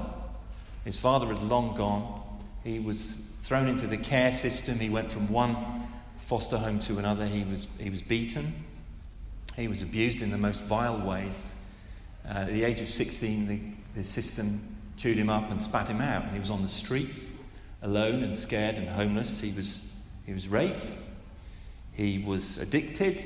His 0.84 0.98
father 0.98 1.26
had 1.26 1.42
long 1.42 1.74
gone. 1.74 2.22
He 2.64 2.78
was 2.78 3.14
thrown 3.42 3.68
into 3.68 3.86
the 3.86 3.98
care 3.98 4.32
system. 4.32 4.78
He 4.78 4.88
went 4.88 5.12
from 5.12 5.30
one 5.30 5.86
foster 6.18 6.56
home 6.56 6.80
to 6.80 6.98
another. 6.98 7.26
He 7.26 7.44
was, 7.44 7.68
he 7.78 7.90
was 7.90 8.00
beaten. 8.00 8.54
He 9.54 9.68
was 9.68 9.82
abused 9.82 10.22
in 10.22 10.30
the 10.30 10.38
most 10.38 10.64
vile 10.64 10.98
ways. 10.98 11.42
Uh, 12.24 12.38
at 12.38 12.46
the 12.52 12.64
age 12.64 12.80
of 12.80 12.88
16, 12.88 13.48
the, 13.48 13.60
the 14.00 14.04
system 14.04 14.62
chewed 14.96 15.18
him 15.18 15.28
up 15.28 15.50
and 15.50 15.60
spat 15.60 15.88
him 15.88 16.00
out, 16.00 16.22
and 16.22 16.32
he 16.32 16.38
was 16.38 16.50
on 16.50 16.62
the 16.62 16.68
streets, 16.68 17.38
alone 17.82 18.22
and 18.22 18.34
scared 18.34 18.76
and 18.76 18.88
homeless. 18.88 19.40
He 19.40 19.52
was, 19.52 19.82
he 20.26 20.32
was 20.32 20.48
raped, 20.48 20.88
he 21.92 22.18
was 22.18 22.58
addicted, 22.58 23.24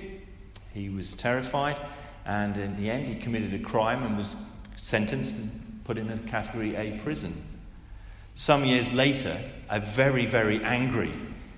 he 0.73 0.89
was 0.89 1.15
terrified, 1.15 1.79
and 2.25 2.57
in 2.57 2.77
the 2.77 2.91
end, 2.91 3.09
he 3.09 3.15
committed 3.17 3.55
a 3.55 3.59
crime 3.59 4.03
and 4.03 4.17
was 4.17 4.37
sentenced 4.77 5.37
and 5.37 5.81
put 5.85 5.99
in 5.99 6.11
a 6.11 6.19
category 6.19 6.75
A 6.75 6.99
prison. 6.99 7.43
Some 8.35 8.65
years 8.65 8.93
later, 8.93 9.41
a 9.71 9.81
very, 9.81 10.27
very 10.27 10.63
angry 10.63 11.13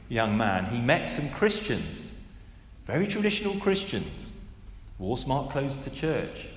young 0.09 0.37
man, 0.37 0.67
he 0.67 0.81
met 0.81 1.11
some 1.11 1.29
Christians, 1.31 2.15
very 2.87 3.07
traditional 3.07 3.57
Christians, 3.57 4.33
wore 4.99 5.17
smart 5.17 5.51
clothes 5.51 5.77
to 5.79 5.91
church 5.91 6.49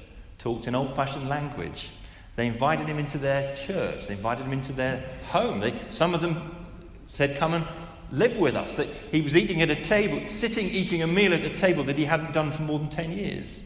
talked 0.41 0.67
in 0.67 0.73
old 0.73 0.95
fashioned 0.95 1.29
language. 1.29 1.91
They 2.35 2.47
invited 2.47 2.87
him 2.87 2.97
into 2.97 3.19
their 3.19 3.55
church, 3.55 4.07
they 4.07 4.15
invited 4.15 4.45
him 4.45 4.53
into 4.53 4.73
their 4.73 5.03
home. 5.27 5.59
They, 5.59 5.79
some 5.89 6.13
of 6.13 6.21
them 6.21 6.65
said, 7.05 7.37
Come 7.37 7.53
and 7.53 7.67
live 8.11 8.37
with 8.37 8.55
us. 8.55 8.75
That 8.75 8.87
he 9.11 9.21
was 9.21 9.35
eating 9.35 9.61
at 9.61 9.69
a 9.69 9.75
table, 9.75 10.27
sitting 10.27 10.69
eating 10.69 11.01
a 11.01 11.07
meal 11.07 11.33
at 11.33 11.41
a 11.41 11.55
table 11.55 11.83
that 11.85 11.97
he 11.97 12.05
hadn't 12.05 12.33
done 12.33 12.51
for 12.51 12.63
more 12.63 12.79
than 12.79 12.89
10 12.89 13.11
years. 13.11 13.61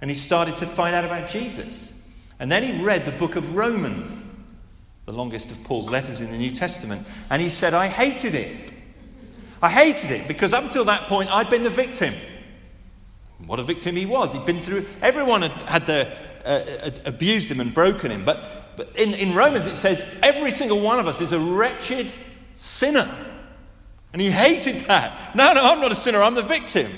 And 0.00 0.10
he 0.10 0.14
started 0.14 0.56
to 0.56 0.66
find 0.66 0.94
out 0.94 1.04
about 1.04 1.28
Jesus. 1.28 1.94
And 2.38 2.50
then 2.50 2.62
he 2.62 2.82
read 2.82 3.04
the 3.04 3.12
book 3.12 3.36
of 3.36 3.56
Romans, 3.56 4.24
the 5.06 5.12
longest 5.12 5.50
of 5.50 5.62
Paul's 5.64 5.90
letters 5.90 6.20
in 6.20 6.30
the 6.30 6.38
New 6.38 6.52
Testament. 6.52 7.06
And 7.30 7.42
he 7.42 7.48
said, 7.48 7.74
I 7.74 7.88
hated 7.88 8.34
it. 8.34 8.72
I 9.60 9.70
hated 9.70 10.12
it 10.12 10.28
because 10.28 10.54
up 10.54 10.62
until 10.62 10.84
that 10.84 11.08
point 11.08 11.30
I'd 11.34 11.50
been 11.50 11.64
the 11.64 11.70
victim. 11.70 12.14
What 13.44 13.58
a 13.58 13.64
victim 13.64 13.96
he 13.96 14.06
was. 14.06 14.32
He'd 14.32 14.46
been 14.46 14.62
through, 14.62 14.86
everyone 15.02 15.42
had, 15.42 15.62
had 15.62 15.86
their, 15.86 16.16
uh, 16.44 16.90
abused 17.04 17.50
him 17.50 17.60
and 17.60 17.74
broken 17.74 18.10
him. 18.12 18.24
But, 18.24 18.76
but 18.76 18.94
in, 18.96 19.14
in 19.14 19.34
Romans 19.34 19.66
it 19.66 19.76
says 19.76 20.00
every 20.22 20.52
single 20.52 20.80
one 20.80 21.00
of 21.00 21.08
us 21.08 21.20
is 21.20 21.32
a 21.32 21.38
wretched 21.38 22.12
sinner. 22.54 23.08
And 24.12 24.22
he 24.22 24.30
hated 24.30 24.80
that. 24.86 25.34
No, 25.36 25.52
no, 25.52 25.62
I'm 25.62 25.80
not 25.80 25.92
a 25.92 25.96
sinner, 25.96 26.22
I'm 26.22 26.34
the 26.34 26.42
victim. 26.42 26.92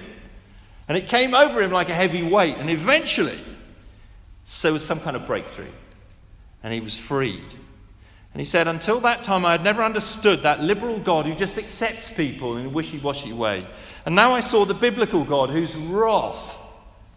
And 0.88 0.96
it 0.96 1.08
came 1.08 1.34
over 1.34 1.62
him 1.62 1.70
like 1.70 1.88
a 1.88 1.94
heavy 1.94 2.22
weight. 2.22 2.56
And 2.56 2.70
eventually, 2.70 3.40
there 4.62 4.72
was 4.72 4.84
some 4.84 5.00
kind 5.00 5.16
of 5.16 5.26
breakthrough. 5.26 5.70
And 6.62 6.72
he 6.72 6.80
was 6.80 6.98
freed. 6.98 7.54
And 8.32 8.40
he 8.40 8.44
said, 8.44 8.68
Until 8.68 9.00
that 9.00 9.24
time, 9.24 9.44
I 9.44 9.52
had 9.52 9.64
never 9.64 9.82
understood 9.82 10.42
that 10.42 10.62
liberal 10.62 10.98
God 10.98 11.26
who 11.26 11.34
just 11.34 11.58
accepts 11.58 12.10
people 12.10 12.56
in 12.56 12.66
a 12.66 12.68
wishy 12.68 12.98
washy 12.98 13.32
way. 13.32 13.66
And 14.06 14.14
now 14.14 14.32
I 14.32 14.40
saw 14.40 14.64
the 14.64 14.74
biblical 14.74 15.24
God 15.24 15.50
whose 15.50 15.74
wrath 15.74 16.58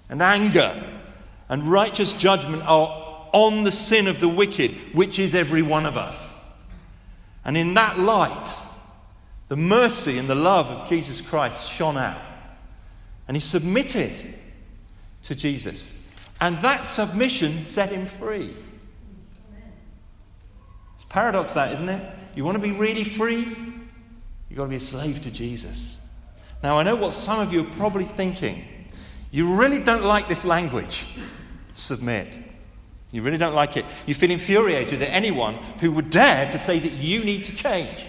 and 0.10 0.22
anger 0.22 1.02
and 1.50 1.64
righteous 1.64 2.14
judgment 2.14 2.64
are 2.64 3.30
on 3.32 3.64
the 3.64 3.72
sin 3.72 4.08
of 4.08 4.20
the 4.20 4.30
wicked, 4.30 4.72
which 4.94 5.20
is 5.20 5.36
every 5.36 5.62
one 5.62 5.86
of 5.86 5.98
us. 5.98 6.40
And 7.46 7.58
in 7.58 7.74
that 7.74 8.00
light, 8.00 8.48
the 9.54 9.58
mercy 9.58 10.18
and 10.18 10.28
the 10.28 10.34
love 10.34 10.66
of 10.66 10.90
Jesus 10.90 11.22
Christ 11.22 11.72
shone 11.72 11.96
out. 11.96 12.20
And 13.28 13.38
he 13.38 13.40
submitted 13.40 14.12
to 15.22 15.36
Jesus. 15.36 16.10
And 16.42 16.58
that 16.62 16.86
submission 16.86 17.62
set 17.62 17.92
him 17.92 18.08
free. 18.08 18.58
It's 20.96 21.06
paradox 21.06 21.54
that, 21.54 21.72
isn't 21.74 21.88
it? 21.88 22.16
You 22.36 22.44
want 22.44 22.56
to 22.56 22.64
be 22.64 22.72
really 22.72 23.04
free? 23.04 23.42
You've 24.50 24.58
got 24.58 24.64
to 24.64 24.70
be 24.72 24.78
a 24.78 24.80
slave 24.80 25.22
to 25.22 25.30
Jesus. 25.30 26.00
Now, 26.64 26.80
I 26.80 26.82
know 26.82 26.96
what 26.96 27.14
some 27.14 27.40
of 27.40 27.54
you 27.54 27.62
are 27.62 27.72
probably 27.74 28.06
thinking. 28.06 28.66
You 29.30 29.54
really 29.54 29.78
don't 29.78 30.04
like 30.04 30.28
this 30.28 30.46
language. 30.46 31.06
Submit. 31.76 32.28
You 33.12 33.22
really 33.22 33.38
don't 33.38 33.54
like 33.54 33.78
it. 33.78 33.86
You 34.08 34.16
feel 34.16 34.32
infuriated 34.32 35.04
at 35.04 35.10
anyone 35.10 35.54
who 35.80 35.92
would 35.92 36.10
dare 36.10 36.50
to 36.50 36.58
say 36.58 36.80
that 36.80 36.94
you 36.94 37.24
need 37.24 37.44
to 37.44 37.54
change. 37.54 38.04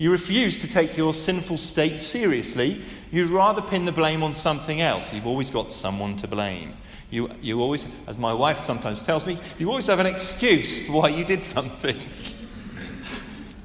You 0.00 0.10
refuse 0.10 0.58
to 0.60 0.66
take 0.66 0.96
your 0.96 1.12
sinful 1.12 1.58
state 1.58 2.00
seriously. 2.00 2.80
You'd 3.10 3.28
rather 3.28 3.60
pin 3.60 3.84
the 3.84 3.92
blame 3.92 4.22
on 4.22 4.32
something 4.32 4.80
else. 4.80 5.12
You've 5.12 5.26
always 5.26 5.50
got 5.50 5.72
someone 5.72 6.16
to 6.16 6.26
blame. 6.26 6.72
You, 7.10 7.30
you 7.42 7.60
always, 7.60 7.86
as 8.06 8.16
my 8.16 8.32
wife 8.32 8.62
sometimes 8.62 9.02
tells 9.02 9.26
me, 9.26 9.38
you 9.58 9.68
always 9.68 9.88
have 9.88 9.98
an 9.98 10.06
excuse 10.06 10.86
for 10.86 10.92
why 10.92 11.08
you 11.08 11.26
did 11.26 11.44
something. 11.44 12.00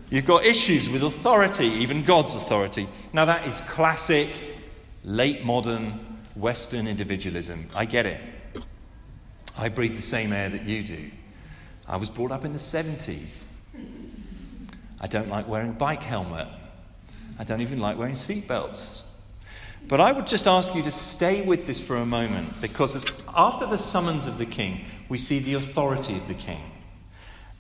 You've 0.09 0.25
got 0.25 0.43
issues 0.43 0.89
with 0.89 1.03
authority, 1.03 1.67
even 1.67 2.03
God's 2.03 2.35
authority. 2.35 2.89
Now, 3.13 3.23
that 3.23 3.47
is 3.47 3.61
classic, 3.61 4.29
late 5.05 5.45
modern, 5.45 6.17
Western 6.35 6.85
individualism. 6.85 7.67
I 7.73 7.85
get 7.85 8.05
it. 8.05 8.19
I 9.57 9.69
breathe 9.69 9.95
the 9.95 10.01
same 10.01 10.33
air 10.33 10.49
that 10.49 10.65
you 10.65 10.83
do. 10.83 11.11
I 11.87 11.95
was 11.95 12.09
brought 12.09 12.33
up 12.33 12.43
in 12.43 12.51
the 12.51 12.59
70s. 12.59 13.54
I 15.05 15.07
don't 15.07 15.29
like 15.29 15.47
wearing 15.47 15.69
a 15.69 15.73
bike 15.73 16.01
helmet. 16.01 16.47
I 17.37 17.43
don't 17.43 17.61
even 17.61 17.79
like 17.79 17.95
wearing 17.95 18.15
seatbelts. 18.15 19.03
But 19.87 20.01
I 20.01 20.11
would 20.11 20.25
just 20.25 20.47
ask 20.47 20.73
you 20.73 20.81
to 20.81 20.91
stay 20.91 21.43
with 21.43 21.67
this 21.67 21.79
for 21.79 21.97
a 21.97 22.07
moment 22.07 22.59
because 22.59 23.05
after 23.27 23.67
the 23.67 23.77
summons 23.77 24.25
of 24.25 24.39
the 24.39 24.47
king, 24.47 24.83
we 25.07 25.19
see 25.19 25.37
the 25.37 25.53
authority 25.53 26.15
of 26.15 26.27
the 26.27 26.33
king. 26.33 26.59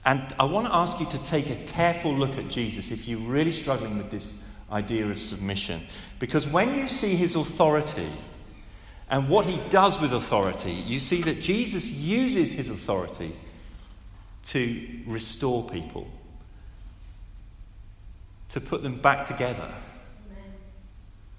And 0.03 0.33
I 0.39 0.45
want 0.45 0.65
to 0.65 0.75
ask 0.75 0.99
you 0.99 1.05
to 1.05 1.23
take 1.23 1.51
a 1.51 1.55
careful 1.67 2.15
look 2.15 2.35
at 2.39 2.49
Jesus 2.49 2.89
if 2.89 3.07
you're 3.07 3.19
really 3.19 3.51
struggling 3.51 3.99
with 3.99 4.09
this 4.09 4.43
idea 4.71 5.05
of 5.05 5.19
submission. 5.19 5.85
Because 6.17 6.47
when 6.47 6.73
you 6.73 6.87
see 6.87 7.15
his 7.15 7.35
authority 7.35 8.09
and 9.07 9.29
what 9.29 9.45
he 9.45 9.61
does 9.69 10.01
with 10.01 10.13
authority, 10.13 10.71
you 10.71 10.97
see 10.97 11.21
that 11.21 11.41
Jesus 11.41 11.91
uses 11.91 12.53
his 12.53 12.71
authority 12.71 13.35
to 14.45 15.03
restore 15.05 15.69
people, 15.69 16.07
to 18.55 18.61
put 18.61 18.81
them 18.83 18.95
back 18.95 19.25
together 19.25 19.69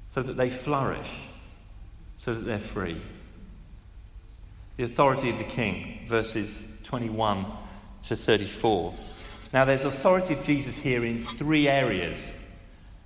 so 0.04 0.20
that 0.20 0.36
they 0.36 0.50
flourish, 0.50 1.16
so 2.18 2.34
that 2.34 2.44
they're 2.44 2.58
free. 2.58 3.00
The 4.76 4.84
authority 4.84 5.30
of 5.30 5.38
the 5.38 5.44
king, 5.44 6.04
verses 6.06 6.68
21 6.82 7.46
to 8.02 8.16
34. 8.16 8.94
Now, 9.50 9.64
there's 9.64 9.86
authority 9.86 10.34
of 10.34 10.42
Jesus 10.42 10.76
here 10.76 11.06
in 11.06 11.20
three 11.20 11.68
areas. 11.68 12.38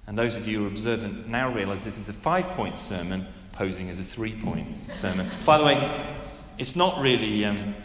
And 0.09 0.19
those 0.19 0.35
of 0.35 0.49
you 0.49 0.59
who 0.59 0.65
are 0.65 0.69
observant 0.69 1.29
now 1.29 1.55
realize 1.55 1.85
this 1.85 1.97
is 1.97 2.09
a 2.09 2.13
five 2.13 2.49
point 2.49 2.79
sermon 2.79 3.29
posing 3.53 3.91
as 3.91 4.01
a 4.01 4.05
three 4.05 4.35
point 4.35 4.91
sermon. 4.91 5.31
By 5.45 5.57
the 5.59 5.65
way, 5.65 6.17
it's 6.59 6.75
not 6.75 7.01
really 7.01 7.45
um, 7.45 7.77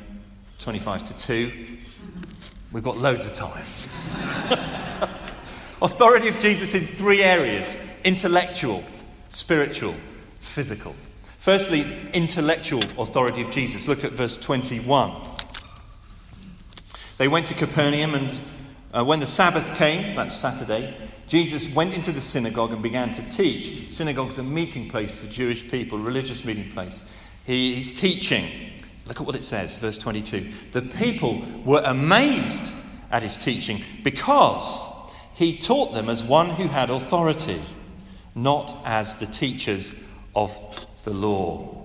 25 0.58 1.04
to 1.04 1.18
2. 1.18 1.78
We've 2.72 2.84
got 2.84 2.98
loads 2.98 3.28
of 3.28 3.36
time. 3.36 4.72
authority 5.86 6.28
of 6.28 6.40
Jesus 6.40 6.74
in 6.74 6.82
three 6.82 7.22
areas 7.22 7.78
intellectual, 8.04 8.84
spiritual, 9.30 9.96
physical. 10.40 10.96
Firstly, 11.38 11.86
intellectual 12.12 12.82
authority 12.98 13.44
of 13.44 13.52
Jesus. 13.52 13.88
Look 13.88 14.04
at 14.04 14.14
verse 14.14 14.36
21. 14.36 15.16
They 17.18 17.28
went 17.28 17.48
to 17.48 17.54
Capernaum, 17.54 18.16
and 18.16 18.42
uh, 18.94 19.06
when 19.06 19.20
the 19.20 19.28
Sabbath 19.28 19.76
came, 19.76 20.16
that's 20.16 20.36
Saturday, 20.36 20.96
Jesus 21.28 21.70
went 21.70 21.96
into 21.96 22.12
the 22.12 22.22
synagogue 22.22 22.72
and 22.72 22.82
began 22.82 23.12
to 23.12 23.22
teach. 23.30 23.94
Synagogue's 23.94 24.40
a 24.40 24.44
meeting 24.44 24.90
place 24.90 25.20
for 25.20 25.32
Jewish 25.32 25.70
people, 25.70 26.00
religious 26.00 26.44
meeting 26.44 26.72
place. 26.72 27.04
He, 27.46 27.76
he's 27.76 27.94
teaching. 27.94 28.72
Look 29.06 29.22
at 29.22 29.26
what 29.26 29.36
it 29.36 29.44
says, 29.44 29.78
verse 29.78 30.00
22. 30.00 30.52
The 30.72 30.82
people 30.82 31.44
were 31.64 31.84
amazed 31.86 32.74
at 33.12 33.22
his 33.22 33.38
teaching 33.38 33.84
because 34.04 34.95
he 35.36 35.58
taught 35.58 35.94
them 35.94 36.10
as 36.10 36.24
one 36.24 36.52
who 36.52 36.68
had 36.68 36.90
authority, 36.90 37.62
not 38.34 38.76
as 38.86 39.18
the 39.18 39.26
teachers 39.26 40.04
of 40.36 40.88
the 41.04 41.14
law. 41.14 41.84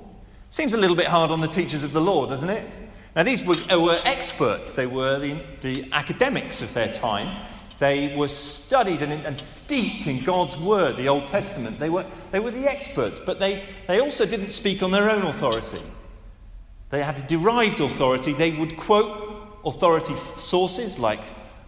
Seems 0.51 0.73
a 0.73 0.77
little 0.77 0.97
bit 0.97 1.07
hard 1.07 1.31
on 1.31 1.41
the 1.41 1.49
teachers 1.49 1.83
of 1.83 1.93
the 1.93 2.01
law, 2.01 2.27
doesn't 2.27 2.49
it? 2.49 2.69
Now, 3.15 3.25
these 3.25 3.45
were, 3.45 3.55
uh, 3.71 3.79
were 3.79 3.99
experts, 4.05 4.75
they 4.75 4.87
were 4.87 5.19
the, 5.19 5.43
the, 5.63 5.89
academics 5.93 6.63
of 6.63 6.73
their 6.75 6.93
time. 6.93 7.49
They 7.81 8.15
were 8.15 8.29
studied 8.29 9.03
and, 9.03 9.13
and, 9.13 9.39
steeped 9.39 10.07
in 10.07 10.23
God's 10.23 10.57
word, 10.57 10.97
the 10.97 11.09
Old 11.09 11.27
Testament. 11.27 11.79
They 11.79 11.91
were, 11.91 12.05
they 12.31 12.39
were 12.39 12.51
the 12.51 12.71
experts, 12.71 13.19
but 13.19 13.41
they, 13.41 13.67
they 13.89 14.01
also 14.01 14.27
didn't 14.27 14.51
speak 14.51 14.83
on 14.83 14.91
their 14.91 15.11
own 15.11 15.23
authority. 15.23 15.83
They 16.91 17.03
had 17.03 17.19
a 17.19 17.23
derived 17.23 17.81
authority. 17.81 18.33
They 18.33 18.53
would 18.53 18.77
quote 18.77 19.59
authority 19.65 20.15
sources 20.37 20.99
like 20.99 21.21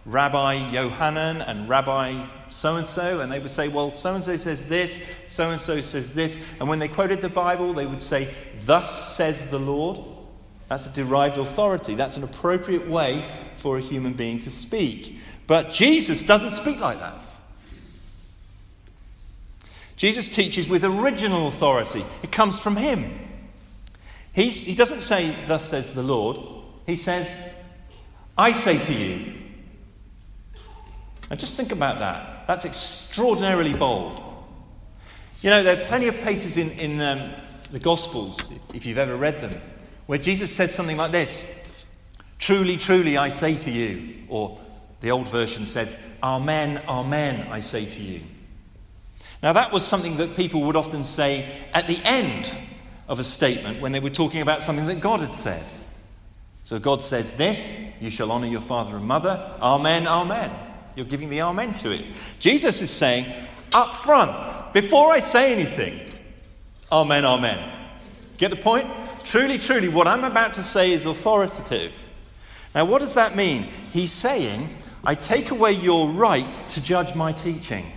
Rabbi 0.05 0.71
Yohanan 0.71 1.41
and 1.41 1.69
Rabbi 1.69 2.25
so 2.49 2.75
and 2.75 2.85
so, 2.85 3.21
and 3.21 3.31
they 3.31 3.39
would 3.39 3.51
say, 3.51 3.67
Well, 3.67 3.89
so 3.89 4.13
and 4.13 4.23
so 4.23 4.37
says 4.37 4.65
this, 4.65 5.01
so 5.27 5.49
and 5.49 5.59
so 5.59 5.81
says 5.81 6.13
this. 6.13 6.39
And 6.59 6.69
when 6.69 6.79
they 6.79 6.87
quoted 6.87 7.21
the 7.21 7.29
Bible, 7.29 7.73
they 7.73 7.85
would 7.85 8.03
say, 8.03 8.33
Thus 8.59 9.15
says 9.15 9.47
the 9.47 9.59
Lord. 9.59 9.99
That's 10.67 10.85
a 10.85 10.89
derived 10.89 11.37
authority. 11.37 11.95
That's 11.95 12.17
an 12.17 12.23
appropriate 12.23 12.87
way 12.87 13.29
for 13.55 13.77
a 13.77 13.81
human 13.81 14.13
being 14.13 14.39
to 14.39 14.51
speak. 14.51 15.19
But 15.47 15.71
Jesus 15.71 16.23
doesn't 16.23 16.51
speak 16.51 16.79
like 16.79 16.99
that. 16.99 17.19
Jesus 19.95 20.29
teaches 20.29 20.67
with 20.67 20.83
original 20.83 21.47
authority, 21.47 22.05
it 22.21 22.31
comes 22.31 22.59
from 22.59 22.75
him. 22.75 23.19
He's, 24.33 24.61
he 24.61 24.75
doesn't 24.75 25.01
say, 25.01 25.35
Thus 25.47 25.69
says 25.69 25.93
the 25.93 26.03
Lord. 26.03 26.39
He 26.85 26.95
says, 26.95 27.53
I 28.37 28.51
say 28.51 28.77
to 28.79 28.93
you. 28.93 29.42
Now 31.29 31.35
just 31.35 31.55
think 31.55 31.71
about 31.71 31.99
that. 31.99 32.47
That's 32.47 32.65
extraordinarily 32.65 33.73
bold. 33.73 34.23
You 35.41 35.49
know, 35.49 35.63
there 35.63 35.75
are 35.75 35.85
plenty 35.85 36.07
of 36.07 36.15
places 36.21 36.57
in, 36.57 36.71
in 36.71 37.01
um, 37.01 37.33
the 37.71 37.79
Gospels, 37.79 38.39
if 38.73 38.85
you've 38.85 38.97
ever 38.97 39.15
read 39.15 39.41
them, 39.41 39.59
where 40.05 40.19
Jesus 40.19 40.51
says 40.51 40.73
something 40.73 40.97
like 40.97 41.11
this 41.11 41.59
Truly, 42.39 42.75
truly, 42.75 43.17
I 43.17 43.29
say 43.29 43.57
to 43.57 43.71
you. 43.71 44.25
Or 44.27 44.59
the 44.99 45.11
old 45.11 45.29
version 45.29 45.65
says, 45.65 45.97
Amen, 46.21 46.81
Amen, 46.87 47.47
I 47.49 47.61
say 47.61 47.85
to 47.85 48.01
you. 48.01 48.21
Now, 49.41 49.53
that 49.53 49.71
was 49.71 49.85
something 49.85 50.17
that 50.17 50.35
people 50.35 50.61
would 50.61 50.75
often 50.75 51.03
say 51.03 51.65
at 51.73 51.87
the 51.87 51.99
end 52.03 52.51
of 53.07 53.19
a 53.19 53.23
statement 53.23 53.81
when 53.81 53.91
they 53.91 53.99
were 53.99 54.09
talking 54.09 54.41
about 54.41 54.63
something 54.63 54.85
that 54.87 55.01
God 55.01 55.19
had 55.19 55.33
said. 55.33 55.63
So 56.63 56.79
God 56.79 57.03
says 57.03 57.33
this, 57.33 57.77
you 57.99 58.09
shall 58.09 58.31
honor 58.31 58.47
your 58.47 58.61
father 58.61 58.95
and 58.95 59.05
mother. 59.05 59.57
Amen, 59.61 60.07
amen. 60.07 60.51
You're 60.95 61.05
giving 61.05 61.29
the 61.29 61.41
amen 61.41 61.73
to 61.75 61.91
it. 61.91 62.05
Jesus 62.39 62.81
is 62.81 62.91
saying 62.91 63.25
up 63.73 63.95
front, 63.95 64.73
before 64.73 65.11
I 65.11 65.19
say 65.19 65.51
anything, 65.51 66.09
amen, 66.91 67.25
amen. 67.25 67.71
Get 68.37 68.51
the 68.51 68.57
point? 68.57 68.89
Truly, 69.23 69.57
truly, 69.57 69.87
what 69.87 70.07
I'm 70.07 70.23
about 70.23 70.55
to 70.55 70.63
say 70.63 70.91
is 70.91 71.05
authoritative. 71.05 72.07
Now, 72.75 72.85
what 72.85 72.99
does 72.99 73.15
that 73.15 73.35
mean? 73.35 73.69
He's 73.91 74.11
saying, 74.11 74.75
I 75.03 75.15
take 75.15 75.51
away 75.51 75.73
your 75.73 76.09
right 76.09 76.49
to 76.69 76.81
judge 76.81 77.15
my 77.15 77.31
teaching. 77.31 77.91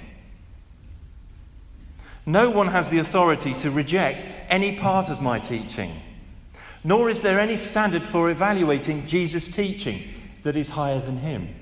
No 2.24 2.50
one 2.50 2.68
has 2.68 2.90
the 2.90 2.98
authority 2.98 3.54
to 3.54 3.70
reject 3.70 4.26
any 4.48 4.76
part 4.76 5.08
of 5.08 5.22
my 5.22 5.38
teaching, 5.38 6.00
nor 6.82 7.08
is 7.08 7.22
there 7.22 7.38
any 7.38 7.56
standard 7.56 8.02
for 8.02 8.30
evaluating 8.30 9.06
Jesus' 9.06 9.48
teaching 9.48 10.12
that 10.42 10.56
is 10.56 10.70
higher 10.70 10.98
than 10.98 11.18
him. 11.18 11.54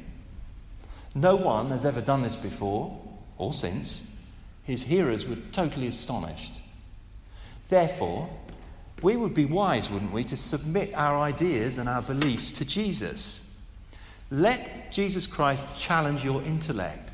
No 1.14 1.36
one 1.36 1.70
has 1.70 1.84
ever 1.84 2.00
done 2.00 2.22
this 2.22 2.36
before 2.36 2.98
or 3.38 3.52
since. 3.52 4.22
His 4.64 4.84
hearers 4.84 5.26
were 5.26 5.36
totally 5.52 5.86
astonished. 5.86 6.54
Therefore, 7.68 8.28
we 9.02 9.16
would 9.16 9.34
be 9.34 9.44
wise, 9.44 9.90
wouldn't 9.90 10.12
we, 10.12 10.24
to 10.24 10.36
submit 10.36 10.94
our 10.94 11.18
ideas 11.18 11.78
and 11.78 11.88
our 11.88 12.02
beliefs 12.02 12.52
to 12.52 12.64
Jesus. 12.64 13.44
Let 14.30 14.90
Jesus 14.90 15.26
Christ 15.26 15.66
challenge 15.78 16.24
your 16.24 16.42
intellect. 16.42 17.12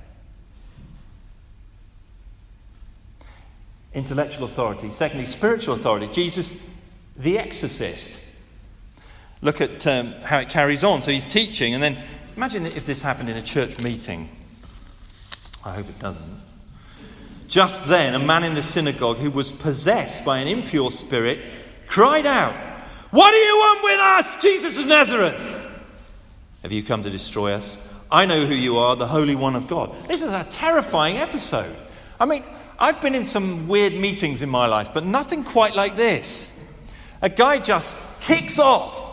Intellectual 3.92 4.44
authority. 4.44 4.90
Secondly, 4.90 5.26
spiritual 5.26 5.74
authority. 5.74 6.06
Jesus, 6.06 6.56
the 7.16 7.38
exorcist. 7.38 8.24
Look 9.42 9.60
at 9.60 9.86
um, 9.86 10.12
how 10.22 10.38
it 10.38 10.48
carries 10.48 10.84
on. 10.84 11.02
So 11.02 11.10
he's 11.10 11.26
teaching, 11.26 11.74
and 11.74 11.82
then 11.82 11.98
imagine 12.40 12.64
if 12.64 12.86
this 12.86 13.02
happened 13.02 13.28
in 13.28 13.36
a 13.36 13.42
church 13.42 13.78
meeting. 13.80 14.26
I 15.62 15.74
hope 15.74 15.90
it 15.90 15.98
doesn't. 15.98 16.40
Just 17.48 17.86
then, 17.86 18.14
a 18.14 18.18
man 18.18 18.44
in 18.44 18.54
the 18.54 18.62
synagogue 18.62 19.18
who 19.18 19.30
was 19.30 19.52
possessed 19.52 20.24
by 20.24 20.38
an 20.38 20.48
impure 20.48 20.90
spirit 20.90 21.38
cried 21.86 22.24
out, 22.24 22.54
What 23.10 23.32
do 23.32 23.36
you 23.36 23.56
want 23.58 23.84
with 23.84 24.00
us, 24.00 24.36
Jesus 24.40 24.78
of 24.78 24.86
Nazareth? 24.86 25.70
Have 26.62 26.72
you 26.72 26.82
come 26.82 27.02
to 27.02 27.10
destroy 27.10 27.52
us? 27.52 27.76
I 28.10 28.24
know 28.24 28.46
who 28.46 28.54
you 28.54 28.78
are, 28.78 28.96
the 28.96 29.06
Holy 29.06 29.34
One 29.34 29.54
of 29.54 29.68
God. 29.68 29.94
This 30.08 30.22
is 30.22 30.32
a 30.32 30.44
terrifying 30.44 31.18
episode. 31.18 31.76
I 32.18 32.24
mean, 32.24 32.42
I've 32.78 33.02
been 33.02 33.14
in 33.14 33.24
some 33.24 33.68
weird 33.68 33.92
meetings 33.92 34.40
in 34.40 34.48
my 34.48 34.66
life, 34.66 34.94
but 34.94 35.04
nothing 35.04 35.44
quite 35.44 35.74
like 35.74 35.94
this. 35.94 36.54
A 37.20 37.28
guy 37.28 37.58
just 37.58 37.98
kicks 38.22 38.58
off, 38.58 39.09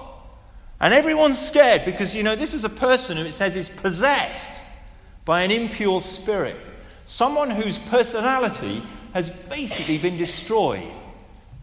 and 0.80 0.94
everyone's 0.94 1.40
scared 1.40 1.86
because, 1.86 2.16
you 2.16 2.24
know, 2.24 2.36
this 2.36 2.54
is 2.54 2.64
a 2.64 2.70
person 2.70 3.18
who 3.18 3.24
it 3.24 3.34
says 3.34 3.56
is 3.56 3.70
possessed 3.70 4.62
by 5.26 5.42
an 5.42 5.52
impure 5.52 6.02
spirit. 6.02 6.58
Someone 7.06 7.50
whose 7.50 7.80
personality 7.80 8.84
has 9.14 9.30
basically 9.30 9.98
been 9.98 10.18
destroyed 10.18 10.92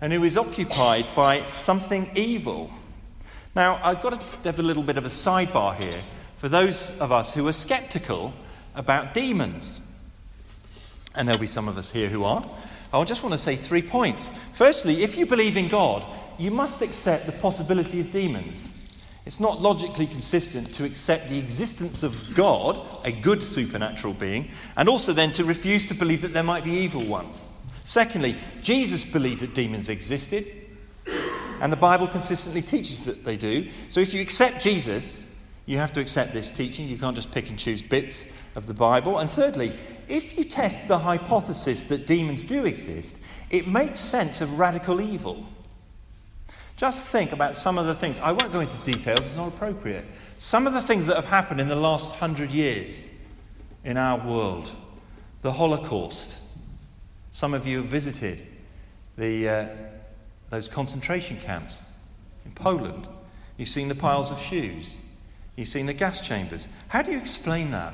and 0.00 0.12
who 0.12 0.24
is 0.24 0.36
occupied 0.36 1.06
by 1.14 1.48
something 1.50 2.10
evil. 2.14 2.70
Now, 3.54 3.80
I've 3.82 4.02
got 4.02 4.20
to 4.20 4.48
have 4.48 4.58
a 4.58 4.62
little 4.62 4.82
bit 4.82 4.98
of 4.98 5.04
a 5.04 5.08
sidebar 5.08 5.76
here 5.76 6.02
for 6.36 6.48
those 6.48 6.98
of 6.98 7.12
us 7.12 7.32
who 7.32 7.46
are 7.46 7.52
skeptical 7.52 8.34
about 8.74 9.14
demons. 9.14 9.80
And 11.14 11.28
there'll 11.28 11.40
be 11.40 11.46
some 11.46 11.68
of 11.68 11.78
us 11.78 11.92
here 11.92 12.08
who 12.08 12.24
aren't. 12.24 12.46
I 12.92 13.02
just 13.04 13.22
want 13.22 13.32
to 13.32 13.38
say 13.38 13.54
three 13.54 13.82
points. 13.82 14.32
Firstly, 14.52 15.02
if 15.04 15.16
you 15.16 15.26
believe 15.26 15.56
in 15.56 15.68
God, 15.68 16.04
you 16.38 16.50
must 16.50 16.82
accept 16.82 17.26
the 17.26 17.32
possibility 17.32 18.00
of 18.00 18.10
demons. 18.10 18.83
It's 19.26 19.40
not 19.40 19.62
logically 19.62 20.06
consistent 20.06 20.74
to 20.74 20.84
accept 20.84 21.30
the 21.30 21.38
existence 21.38 22.02
of 22.02 22.34
God, 22.34 22.78
a 23.04 23.12
good 23.12 23.42
supernatural 23.42 24.12
being, 24.12 24.50
and 24.76 24.88
also 24.88 25.12
then 25.14 25.32
to 25.32 25.44
refuse 25.44 25.86
to 25.86 25.94
believe 25.94 26.20
that 26.22 26.32
there 26.32 26.42
might 26.42 26.64
be 26.64 26.72
evil 26.72 27.04
ones. 27.04 27.48
Secondly, 27.84 28.36
Jesus 28.62 29.04
believed 29.04 29.40
that 29.40 29.54
demons 29.54 29.88
existed, 29.88 30.46
and 31.60 31.72
the 31.72 31.76
Bible 31.76 32.06
consistently 32.06 32.60
teaches 32.60 33.06
that 33.06 33.24
they 33.24 33.36
do. 33.36 33.70
So 33.88 34.00
if 34.00 34.12
you 34.12 34.20
accept 34.20 34.62
Jesus, 34.62 35.26
you 35.66 35.78
have 35.78 35.92
to 35.92 36.00
accept 36.00 36.34
this 36.34 36.50
teaching. 36.50 36.88
You 36.88 36.98
can't 36.98 37.16
just 37.16 37.32
pick 37.32 37.48
and 37.48 37.58
choose 37.58 37.82
bits 37.82 38.26
of 38.54 38.66
the 38.66 38.74
Bible. 38.74 39.18
And 39.18 39.30
thirdly, 39.30 39.72
if 40.08 40.36
you 40.36 40.44
test 40.44 40.88
the 40.88 40.98
hypothesis 40.98 41.84
that 41.84 42.06
demons 42.06 42.44
do 42.44 42.66
exist, 42.66 43.18
it 43.50 43.66
makes 43.66 44.00
sense 44.00 44.42
of 44.42 44.58
radical 44.58 45.00
evil. 45.00 45.46
Just 46.76 47.06
think 47.06 47.32
about 47.32 47.54
some 47.56 47.78
of 47.78 47.86
the 47.86 47.94
things. 47.94 48.18
I 48.20 48.32
won't 48.32 48.52
go 48.52 48.60
into 48.60 48.76
details, 48.78 49.20
it's 49.20 49.36
not 49.36 49.48
appropriate. 49.48 50.04
Some 50.36 50.66
of 50.66 50.72
the 50.72 50.82
things 50.82 51.06
that 51.06 51.16
have 51.16 51.26
happened 51.26 51.60
in 51.60 51.68
the 51.68 51.76
last 51.76 52.16
hundred 52.16 52.50
years 52.50 53.06
in 53.84 53.96
our 53.96 54.18
world 54.26 54.70
the 55.42 55.52
Holocaust, 55.52 56.40
Some 57.30 57.52
of 57.52 57.66
you 57.66 57.76
have 57.78 57.86
visited 57.86 58.46
the, 59.18 59.48
uh, 59.48 59.68
those 60.48 60.68
concentration 60.68 61.36
camps 61.36 61.84
in 62.46 62.52
Poland. 62.52 63.06
You've 63.58 63.68
seen 63.68 63.88
the 63.88 63.94
piles 63.94 64.30
of 64.30 64.38
shoes. 64.38 64.98
You've 65.54 65.68
seen 65.68 65.84
the 65.84 65.92
gas 65.92 66.26
chambers. 66.26 66.66
How 66.88 67.02
do 67.02 67.10
you 67.10 67.18
explain 67.18 67.72
that? 67.72 67.92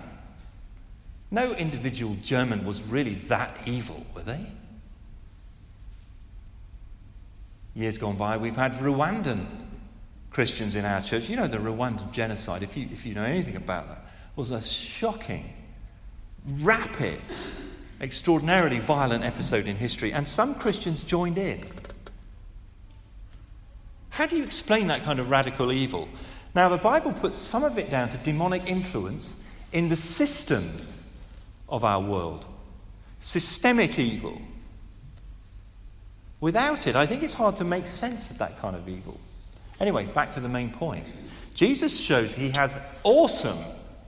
No 1.30 1.54
individual 1.54 2.16
German 2.22 2.64
was 2.64 2.84
really 2.84 3.14
that 3.14 3.66
evil, 3.66 4.06
were 4.14 4.22
they? 4.22 4.46
Years 7.74 7.98
gone 7.98 8.16
by, 8.16 8.36
we've 8.36 8.56
had 8.56 8.72
Rwandan 8.74 9.46
Christians 10.30 10.74
in 10.74 10.84
our 10.84 11.00
church. 11.02 11.28
You 11.28 11.36
know 11.36 11.46
the 11.46 11.58
Rwandan 11.58 12.12
genocide, 12.12 12.62
if 12.62 12.76
you, 12.76 12.88
if 12.92 13.06
you 13.06 13.14
know 13.14 13.24
anything 13.24 13.56
about 13.56 13.88
that, 13.88 14.06
was 14.36 14.50
a 14.50 14.60
shocking, 14.60 15.52
rapid, 16.46 17.20
extraordinarily 18.00 18.78
violent 18.78 19.24
episode 19.24 19.66
in 19.66 19.76
history, 19.76 20.12
and 20.12 20.26
some 20.26 20.54
Christians 20.54 21.04
joined 21.04 21.38
in. 21.38 21.64
How 24.10 24.26
do 24.26 24.36
you 24.36 24.44
explain 24.44 24.88
that 24.88 25.02
kind 25.02 25.20
of 25.20 25.30
radical 25.30 25.72
evil? 25.72 26.08
Now, 26.54 26.68
the 26.68 26.76
Bible 26.76 27.12
puts 27.12 27.38
some 27.38 27.62
of 27.62 27.78
it 27.78 27.90
down 27.90 28.10
to 28.10 28.16
demonic 28.18 28.68
influence 28.68 29.46
in 29.72 29.88
the 29.88 29.96
systems 29.96 31.02
of 31.68 31.84
our 31.84 32.00
world, 32.00 32.46
systemic 33.20 33.98
evil. 33.98 34.40
Without 36.40 36.86
it, 36.86 36.96
I 36.96 37.06
think 37.06 37.22
it's 37.22 37.34
hard 37.34 37.56
to 37.56 37.64
make 37.64 37.86
sense 37.86 38.30
of 38.30 38.38
that 38.38 38.58
kind 38.58 38.74
of 38.74 38.88
evil. 38.88 39.20
Anyway, 39.78 40.06
back 40.06 40.30
to 40.32 40.40
the 40.40 40.48
main 40.48 40.70
point. 40.70 41.04
Jesus 41.54 41.98
shows 41.98 42.34
he 42.34 42.50
has 42.50 42.78
awesome 43.02 43.58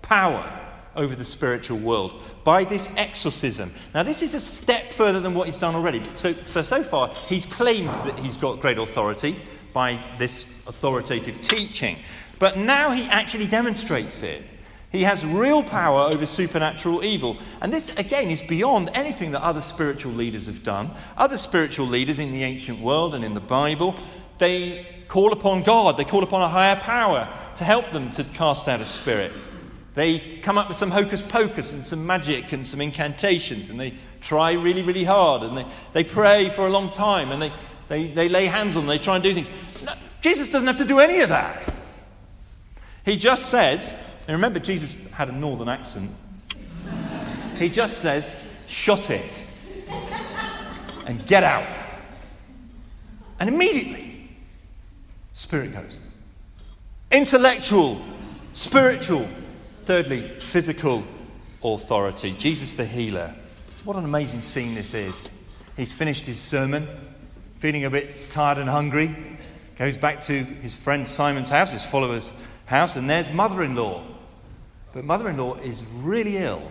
power 0.01 0.61
over 0.95 1.15
the 1.15 1.25
spiritual 1.25 1.79
world 1.79 2.21
by 2.45 2.65
this 2.65 2.91
exorcism. 2.97 3.73
Now, 3.95 4.03
this 4.03 4.23
is 4.23 4.35
a 4.35 4.41
step 4.41 4.93
further 4.93 5.21
than 5.21 5.35
what 5.35 5.47
he's 5.47 5.59
done 5.59 5.75
already. 5.75 6.03
So, 6.15 6.33
so, 6.47 6.63
so 6.63 6.83
far, 6.83 7.15
he's 7.27 7.47
claimed 7.47 7.89
that 7.89 8.19
he's 8.19 8.37
got 8.37 8.61
great 8.61 8.79
authority 8.79 9.37
by 9.73 10.05
this 10.19 10.45
authoritative 10.67 11.41
teaching. 11.41 11.99
But 12.39 12.59
now 12.59 12.91
he 12.91 13.05
actually 13.05 13.47
demonstrates 13.47 14.23
it. 14.23 14.45
He 14.93 15.05
has 15.05 15.25
real 15.25 15.63
power 15.63 16.13
over 16.13 16.27
supernatural 16.27 17.03
evil. 17.03 17.39
And 17.63 17.73
this, 17.73 17.97
again, 17.97 18.31
is 18.31 18.43
beyond 18.43 18.91
anything 18.93 19.33
that 19.33 19.43
other 19.43 19.63
spiritual 19.63 20.13
leaders 20.13 20.45
have 20.47 20.63
done. 20.63 20.91
Other 21.17 21.39
spiritual 21.39 21.87
leaders 21.87 22.19
in 22.19 22.31
the 22.31 22.45
ancient 22.45 22.79
world 22.79 23.15
and 23.15 23.25
in 23.25 23.33
the 23.33 23.41
Bible, 23.41 23.95
they 24.37 24.87
call 25.09 25.33
upon 25.33 25.63
God, 25.63 25.97
they 25.97 26.05
call 26.05 26.23
upon 26.23 26.43
a 26.43 26.49
higher 26.49 26.77
power 26.77 27.27
to 27.57 27.65
help 27.65 27.91
them 27.93 28.11
to 28.13 28.25
cast 28.25 28.69
out 28.69 28.81
a 28.81 28.85
spirit. 28.85 29.33
They 29.95 30.41
come 30.43 30.59
up 30.59 30.69
with 30.69 30.77
some 30.77 30.91
hocus 30.91 31.23
pocus 31.23 31.73
and 31.73 31.87
some 31.87 32.07
magic 32.07 32.53
and 32.53 32.67
some 32.67 32.81
incantations, 32.81 33.71
and 33.71 33.81
they 33.81 33.95
try 34.21 34.53
really, 34.53 34.83
really 34.83 35.05
hard, 35.05 35.43
and 35.43 35.57
they, 35.57 35.67
they 35.93 36.05
pray 36.05 36.49
for 36.49 36.67
a 36.67 36.71
long 36.71 36.91
time, 36.91 37.31
and 37.31 37.43
they, 37.43 37.53
they, 37.89 38.09
they 38.09 38.29
lay 38.29 38.47
hands 38.47 38.75
on 38.75 38.83
them, 38.83 38.89
they 38.89 38.99
try 38.99 39.17
and 39.17 39.25
do 39.25 39.35
things. 39.35 39.51
No, 39.85 39.93
Jesus 40.23 40.51
doesn't 40.51 40.67
have 40.67 40.79
to 40.79 40.85
do 40.85 40.99
any 40.99 41.21
of 41.21 41.29
that. 41.29 41.75
He 43.05 43.17
just 43.17 43.51
says, 43.51 43.95
and 44.27 44.35
remember, 44.37 44.59
Jesus 44.59 44.95
had 45.13 45.29
a 45.29 45.33
northern 45.33 45.69
accent. 45.69 46.11
He 47.59 47.69
just 47.69 47.99
says, 47.99 48.37
shut 48.67 49.11
it 49.11 49.45
and 51.07 51.25
get 51.27 51.45
out. 51.45 51.67
And 53.39 53.49
immediately, 53.49 54.31
spirit 55.33 55.73
goes. 55.73 56.01
Intellectual, 57.11 58.01
spiritual, 58.53 59.29
thirdly, 59.85 60.29
physical 60.41 61.05
authority. 61.63 62.33
Jesus 62.33 62.75
the 62.75 62.85
healer. 62.85 63.35
What 63.85 63.97
an 63.97 64.05
amazing 64.05 64.41
scene 64.41 64.75
this 64.75 64.95
is. 64.95 65.31
He's 65.77 65.93
finished 65.93 66.27
his 66.27 66.41
sermon, 66.41 66.87
feeling 67.59 67.85
a 67.85 67.91
bit 67.91 68.31
tired 68.31 68.59
and 68.59 68.69
hungry, 68.69 69.39
goes 69.77 69.97
back 69.97 70.21
to 70.23 70.45
his 70.45 70.75
friend 70.75 71.07
Simon's 71.07 71.49
house, 71.49 71.73
his 71.73 71.85
followers' 71.85 72.33
house, 72.67 72.97
and 72.97 73.11
there's 73.11 73.31
mother 73.31 73.63
in 73.63 73.75
law. 73.75 74.05
But 74.93 75.05
mother 75.05 75.29
in 75.29 75.37
law 75.37 75.55
is 75.57 75.85
really 75.85 76.37
ill. 76.37 76.71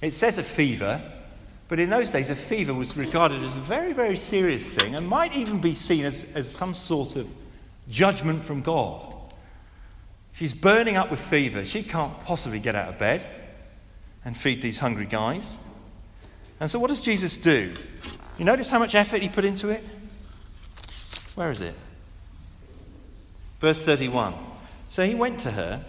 It 0.00 0.12
says 0.12 0.38
a 0.38 0.42
fever, 0.42 1.02
but 1.68 1.78
in 1.78 1.90
those 1.90 2.10
days, 2.10 2.30
a 2.30 2.36
fever 2.36 2.72
was 2.72 2.96
regarded 2.96 3.42
as 3.42 3.54
a 3.56 3.60
very, 3.60 3.92
very 3.92 4.16
serious 4.16 4.68
thing 4.68 4.94
and 4.94 5.06
might 5.08 5.36
even 5.36 5.60
be 5.60 5.74
seen 5.74 6.04
as, 6.04 6.24
as 6.34 6.50
some 6.50 6.74
sort 6.74 7.16
of 7.16 7.32
judgment 7.88 8.44
from 8.44 8.62
God. 8.62 9.14
She's 10.32 10.54
burning 10.54 10.96
up 10.96 11.10
with 11.10 11.20
fever. 11.20 11.64
She 11.64 11.82
can't 11.82 12.18
possibly 12.24 12.60
get 12.60 12.74
out 12.74 12.88
of 12.88 12.98
bed 12.98 13.26
and 14.24 14.36
feed 14.36 14.62
these 14.62 14.78
hungry 14.78 15.06
guys. 15.06 15.58
And 16.60 16.70
so, 16.70 16.78
what 16.78 16.88
does 16.88 17.00
Jesus 17.00 17.36
do? 17.36 17.74
You 18.38 18.44
notice 18.44 18.70
how 18.70 18.78
much 18.78 18.94
effort 18.94 19.22
he 19.22 19.28
put 19.28 19.44
into 19.44 19.68
it? 19.68 19.84
Where 21.34 21.50
is 21.50 21.60
it? 21.60 21.74
Verse 23.60 23.84
31. 23.84 24.34
So 24.88 25.04
he 25.04 25.14
went 25.14 25.40
to 25.40 25.52
her 25.52 25.84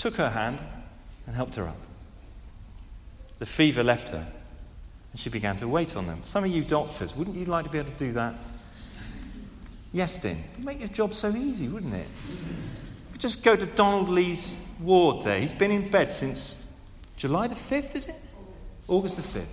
took 0.00 0.16
her 0.16 0.30
hand, 0.30 0.58
and 1.26 1.36
helped 1.36 1.56
her 1.56 1.68
up. 1.68 1.76
The 3.38 3.44
fever 3.44 3.84
left 3.84 4.08
her, 4.08 4.26
and 5.12 5.20
she 5.20 5.28
began 5.28 5.56
to 5.56 5.68
wait 5.68 5.94
on 5.94 6.06
them. 6.06 6.20
Some 6.22 6.42
of 6.42 6.50
you 6.50 6.64
doctors, 6.64 7.14
wouldn't 7.14 7.36
you 7.36 7.44
like 7.44 7.66
to 7.66 7.70
be 7.70 7.78
able 7.78 7.90
to 7.90 7.96
do 7.96 8.12
that? 8.12 8.34
Yes, 9.92 10.16
Din. 10.16 10.42
It'd 10.54 10.64
make 10.64 10.78
your 10.78 10.88
job 10.88 11.12
so 11.14 11.28
easy, 11.28 11.68
wouldn't 11.68 11.92
it? 11.92 12.06
Just 13.18 13.42
go 13.42 13.56
to 13.56 13.66
Donald 13.66 14.08
Lee's 14.08 14.56
ward 14.80 15.22
there. 15.22 15.38
He's 15.38 15.52
been 15.52 15.70
in 15.70 15.90
bed 15.90 16.14
since 16.14 16.64
July 17.16 17.48
the 17.48 17.54
5th, 17.54 17.94
is 17.94 18.06
it? 18.06 18.18
August 18.88 19.16
the 19.16 19.38
5th. 19.40 19.44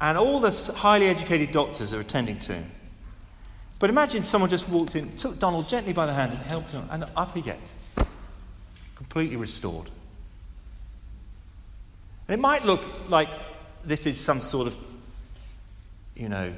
And 0.00 0.16
all 0.16 0.40
the 0.40 0.72
highly 0.76 1.08
educated 1.08 1.52
doctors 1.52 1.92
are 1.92 2.00
attending 2.00 2.38
to 2.38 2.54
him. 2.54 2.70
But 3.78 3.90
imagine 3.90 4.22
someone 4.22 4.48
just 4.48 4.66
walked 4.66 4.96
in, 4.96 5.14
took 5.18 5.38
Donald 5.38 5.68
gently 5.68 5.92
by 5.92 6.06
the 6.06 6.14
hand, 6.14 6.32
and 6.32 6.40
helped 6.40 6.72
him, 6.72 6.88
and 6.90 7.04
up 7.14 7.34
he 7.34 7.42
gets 7.42 7.74
completely 8.98 9.36
restored. 9.36 9.86
And 12.26 12.34
it 12.34 12.40
might 12.40 12.64
look 12.64 12.82
like 13.08 13.30
this 13.84 14.06
is 14.06 14.20
some 14.20 14.40
sort 14.40 14.66
of, 14.66 14.76
you 16.16 16.28
know, 16.28 16.52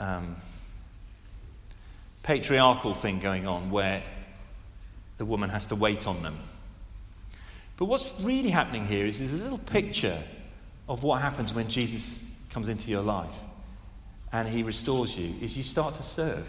um, 0.00 0.34
patriarchal 2.24 2.92
thing 2.92 3.20
going 3.20 3.46
on 3.46 3.70
where 3.70 4.02
the 5.18 5.24
woman 5.24 5.48
has 5.50 5.68
to 5.68 5.76
wait 5.76 6.08
on 6.08 6.24
them. 6.24 6.38
But 7.76 7.84
what's 7.84 8.12
really 8.20 8.50
happening 8.50 8.84
here 8.84 9.06
is 9.06 9.20
there's 9.20 9.34
a 9.34 9.42
little 9.42 9.58
picture 9.58 10.20
of 10.88 11.04
what 11.04 11.22
happens 11.22 11.54
when 11.54 11.68
Jesus 11.68 12.36
comes 12.50 12.66
into 12.66 12.90
your 12.90 13.02
life 13.02 13.34
and 14.32 14.48
he 14.48 14.64
restores 14.64 15.16
you 15.16 15.36
is 15.40 15.56
you 15.56 15.62
start 15.62 15.94
to 15.94 16.02
serve. 16.02 16.48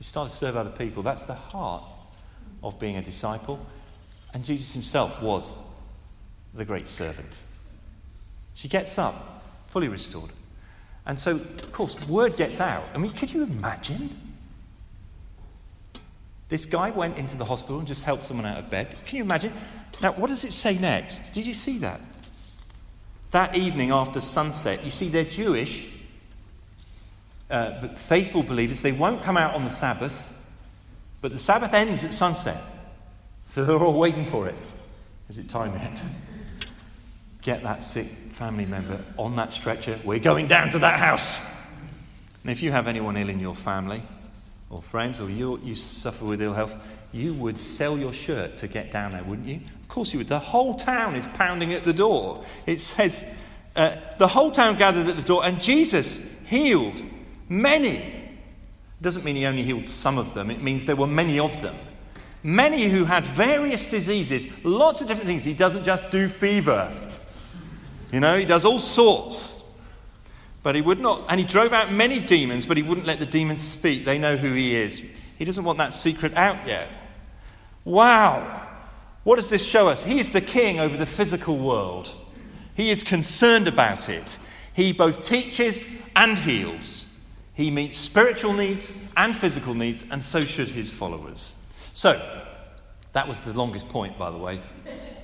You 0.00 0.04
start 0.04 0.30
to 0.30 0.34
serve 0.34 0.56
other 0.56 0.70
people. 0.70 1.04
That's 1.04 1.24
the 1.24 1.34
heart 1.34 1.84
of 2.62 2.78
being 2.78 2.96
a 2.96 3.02
disciple. 3.02 3.64
And 4.32 4.44
Jesus 4.44 4.72
himself 4.72 5.22
was 5.22 5.58
the 6.54 6.64
great 6.64 6.88
servant. 6.88 7.40
She 8.54 8.68
gets 8.68 8.98
up, 8.98 9.42
fully 9.66 9.88
restored. 9.88 10.30
And 11.06 11.18
so, 11.18 11.32
of 11.32 11.72
course, 11.72 11.96
word 12.06 12.36
gets 12.36 12.60
out. 12.60 12.84
I 12.94 12.98
mean, 12.98 13.12
could 13.12 13.32
you 13.32 13.42
imagine? 13.42 14.16
This 16.48 16.66
guy 16.66 16.90
went 16.90 17.16
into 17.16 17.36
the 17.36 17.44
hospital 17.44 17.78
and 17.78 17.86
just 17.86 18.02
helped 18.02 18.24
someone 18.24 18.46
out 18.46 18.58
of 18.58 18.70
bed. 18.70 18.88
Can 19.06 19.18
you 19.18 19.22
imagine? 19.22 19.52
Now, 20.02 20.12
what 20.12 20.28
does 20.28 20.44
it 20.44 20.52
say 20.52 20.76
next? 20.76 21.32
Did 21.32 21.46
you 21.46 21.54
see 21.54 21.78
that? 21.78 22.00
That 23.30 23.56
evening 23.56 23.92
after 23.92 24.20
sunset, 24.20 24.84
you 24.84 24.90
see, 24.90 25.08
they're 25.08 25.24
Jewish, 25.24 25.88
uh, 27.48 27.88
faithful 27.94 28.42
believers. 28.42 28.82
They 28.82 28.92
won't 28.92 29.22
come 29.22 29.36
out 29.36 29.54
on 29.54 29.64
the 29.64 29.70
Sabbath. 29.70 30.32
But 31.20 31.32
the 31.32 31.38
Sabbath 31.38 31.72
ends 31.72 32.04
at 32.04 32.12
sunset. 32.12 32.62
So 33.46 33.64
they're 33.66 33.78
all 33.78 33.98
waiting 33.98 34.26
for 34.26 34.48
it. 34.48 34.56
Is 35.28 35.38
it 35.38 35.48
time 35.48 35.74
yet? 35.74 35.92
Get 37.42 37.62
that 37.62 37.82
sick 37.82 38.06
family 38.06 38.66
member 38.66 39.04
on 39.16 39.36
that 39.36 39.52
stretcher. 39.52 40.00
We're 40.04 40.18
going 40.18 40.48
down 40.48 40.70
to 40.70 40.78
that 40.80 40.98
house. 40.98 41.40
And 42.42 42.50
if 42.50 42.62
you 42.62 42.72
have 42.72 42.86
anyone 42.86 43.16
ill 43.16 43.28
in 43.28 43.38
your 43.38 43.54
family 43.54 44.02
or 44.70 44.82
friends 44.82 45.20
or 45.20 45.30
you, 45.30 45.58
you 45.62 45.74
suffer 45.74 46.24
with 46.24 46.40
ill 46.40 46.54
health, 46.54 46.76
you 47.12 47.34
would 47.34 47.60
sell 47.60 47.98
your 47.98 48.12
shirt 48.12 48.56
to 48.58 48.68
get 48.68 48.90
down 48.90 49.12
there, 49.12 49.22
wouldn't 49.24 49.48
you? 49.48 49.60
Of 49.82 49.88
course 49.88 50.12
you 50.12 50.18
would. 50.18 50.28
The 50.28 50.38
whole 50.38 50.74
town 50.74 51.16
is 51.16 51.26
pounding 51.28 51.72
at 51.72 51.84
the 51.84 51.92
door. 51.92 52.42
It 52.66 52.80
says, 52.80 53.26
uh, 53.76 53.96
the 54.18 54.28
whole 54.28 54.50
town 54.50 54.76
gathered 54.76 55.06
at 55.08 55.16
the 55.16 55.22
door, 55.22 55.44
and 55.44 55.60
Jesus 55.60 56.20
healed 56.46 57.02
many 57.48 58.19
doesn't 59.02 59.24
mean 59.24 59.36
he 59.36 59.46
only 59.46 59.62
healed 59.62 59.88
some 59.88 60.18
of 60.18 60.34
them, 60.34 60.50
it 60.50 60.62
means 60.62 60.84
there 60.84 60.96
were 60.96 61.06
many 61.06 61.38
of 61.38 61.60
them. 61.62 61.76
Many 62.42 62.84
who 62.84 63.04
had 63.04 63.26
various 63.26 63.86
diseases, 63.86 64.48
lots 64.64 65.02
of 65.02 65.08
different 65.08 65.26
things. 65.26 65.44
He 65.44 65.52
doesn't 65.52 65.84
just 65.84 66.10
do 66.10 66.28
fever, 66.28 66.90
you 68.12 68.20
know, 68.20 68.36
he 68.36 68.44
does 68.44 68.64
all 68.64 68.78
sorts. 68.78 69.60
But 70.62 70.74
he 70.74 70.82
would 70.82 71.00
not, 71.00 71.24
and 71.28 71.40
he 71.40 71.46
drove 71.46 71.72
out 71.72 71.92
many 71.92 72.20
demons, 72.20 72.66
but 72.66 72.76
he 72.76 72.82
wouldn't 72.82 73.06
let 73.06 73.18
the 73.18 73.26
demons 73.26 73.62
speak. 73.62 74.04
They 74.04 74.18
know 74.18 74.36
who 74.36 74.52
he 74.52 74.76
is. 74.76 75.04
He 75.38 75.44
doesn't 75.44 75.64
want 75.64 75.78
that 75.78 75.92
secret 75.92 76.34
out 76.34 76.66
yet. 76.66 76.88
Wow. 77.84 78.68
What 79.24 79.36
does 79.36 79.48
this 79.48 79.64
show 79.64 79.88
us? 79.88 80.02
He 80.02 80.18
is 80.18 80.32
the 80.32 80.40
king 80.40 80.78
over 80.78 80.96
the 80.96 81.06
physical 81.06 81.56
world. 81.56 82.14
He 82.74 82.90
is 82.90 83.02
concerned 83.02 83.68
about 83.68 84.08
it. 84.08 84.38
He 84.74 84.92
both 84.92 85.24
teaches 85.24 85.82
and 86.14 86.38
heals. 86.38 87.06
He 87.60 87.70
meets 87.70 87.98
spiritual 87.98 88.54
needs 88.54 88.90
and 89.18 89.36
physical 89.36 89.74
needs, 89.74 90.06
and 90.10 90.22
so 90.22 90.40
should 90.40 90.70
his 90.70 90.90
followers. 90.90 91.56
So, 91.92 92.18
that 93.12 93.28
was 93.28 93.42
the 93.42 93.52
longest 93.52 93.86
point, 93.90 94.18
by 94.18 94.30
the 94.30 94.38
way. 94.38 94.62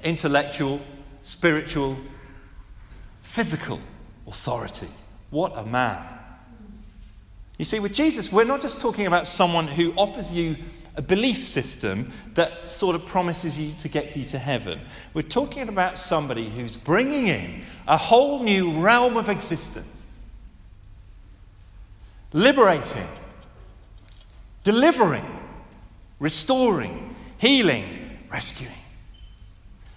Intellectual, 0.04 0.82
spiritual, 1.22 1.96
physical 3.22 3.80
authority. 4.26 4.88
What 5.30 5.56
a 5.56 5.64
man. 5.64 6.06
You 7.56 7.64
see, 7.64 7.80
with 7.80 7.94
Jesus, 7.94 8.30
we're 8.30 8.44
not 8.44 8.60
just 8.60 8.82
talking 8.82 9.06
about 9.06 9.26
someone 9.26 9.66
who 9.66 9.94
offers 9.96 10.30
you 10.30 10.56
a 10.94 11.00
belief 11.00 11.42
system 11.42 12.12
that 12.34 12.70
sort 12.70 12.94
of 12.96 13.06
promises 13.06 13.58
you 13.58 13.72
to 13.78 13.88
get 13.88 14.14
you 14.14 14.26
to 14.26 14.38
heaven. 14.38 14.82
We're 15.14 15.22
talking 15.22 15.70
about 15.70 15.96
somebody 15.96 16.50
who's 16.50 16.76
bringing 16.76 17.28
in 17.28 17.64
a 17.88 17.96
whole 17.96 18.42
new 18.42 18.78
realm 18.78 19.16
of 19.16 19.30
existence, 19.30 20.05
liberating, 22.32 23.08
delivering, 24.64 25.24
restoring, 26.18 27.14
healing, 27.38 28.18
rescuing. 28.30 28.72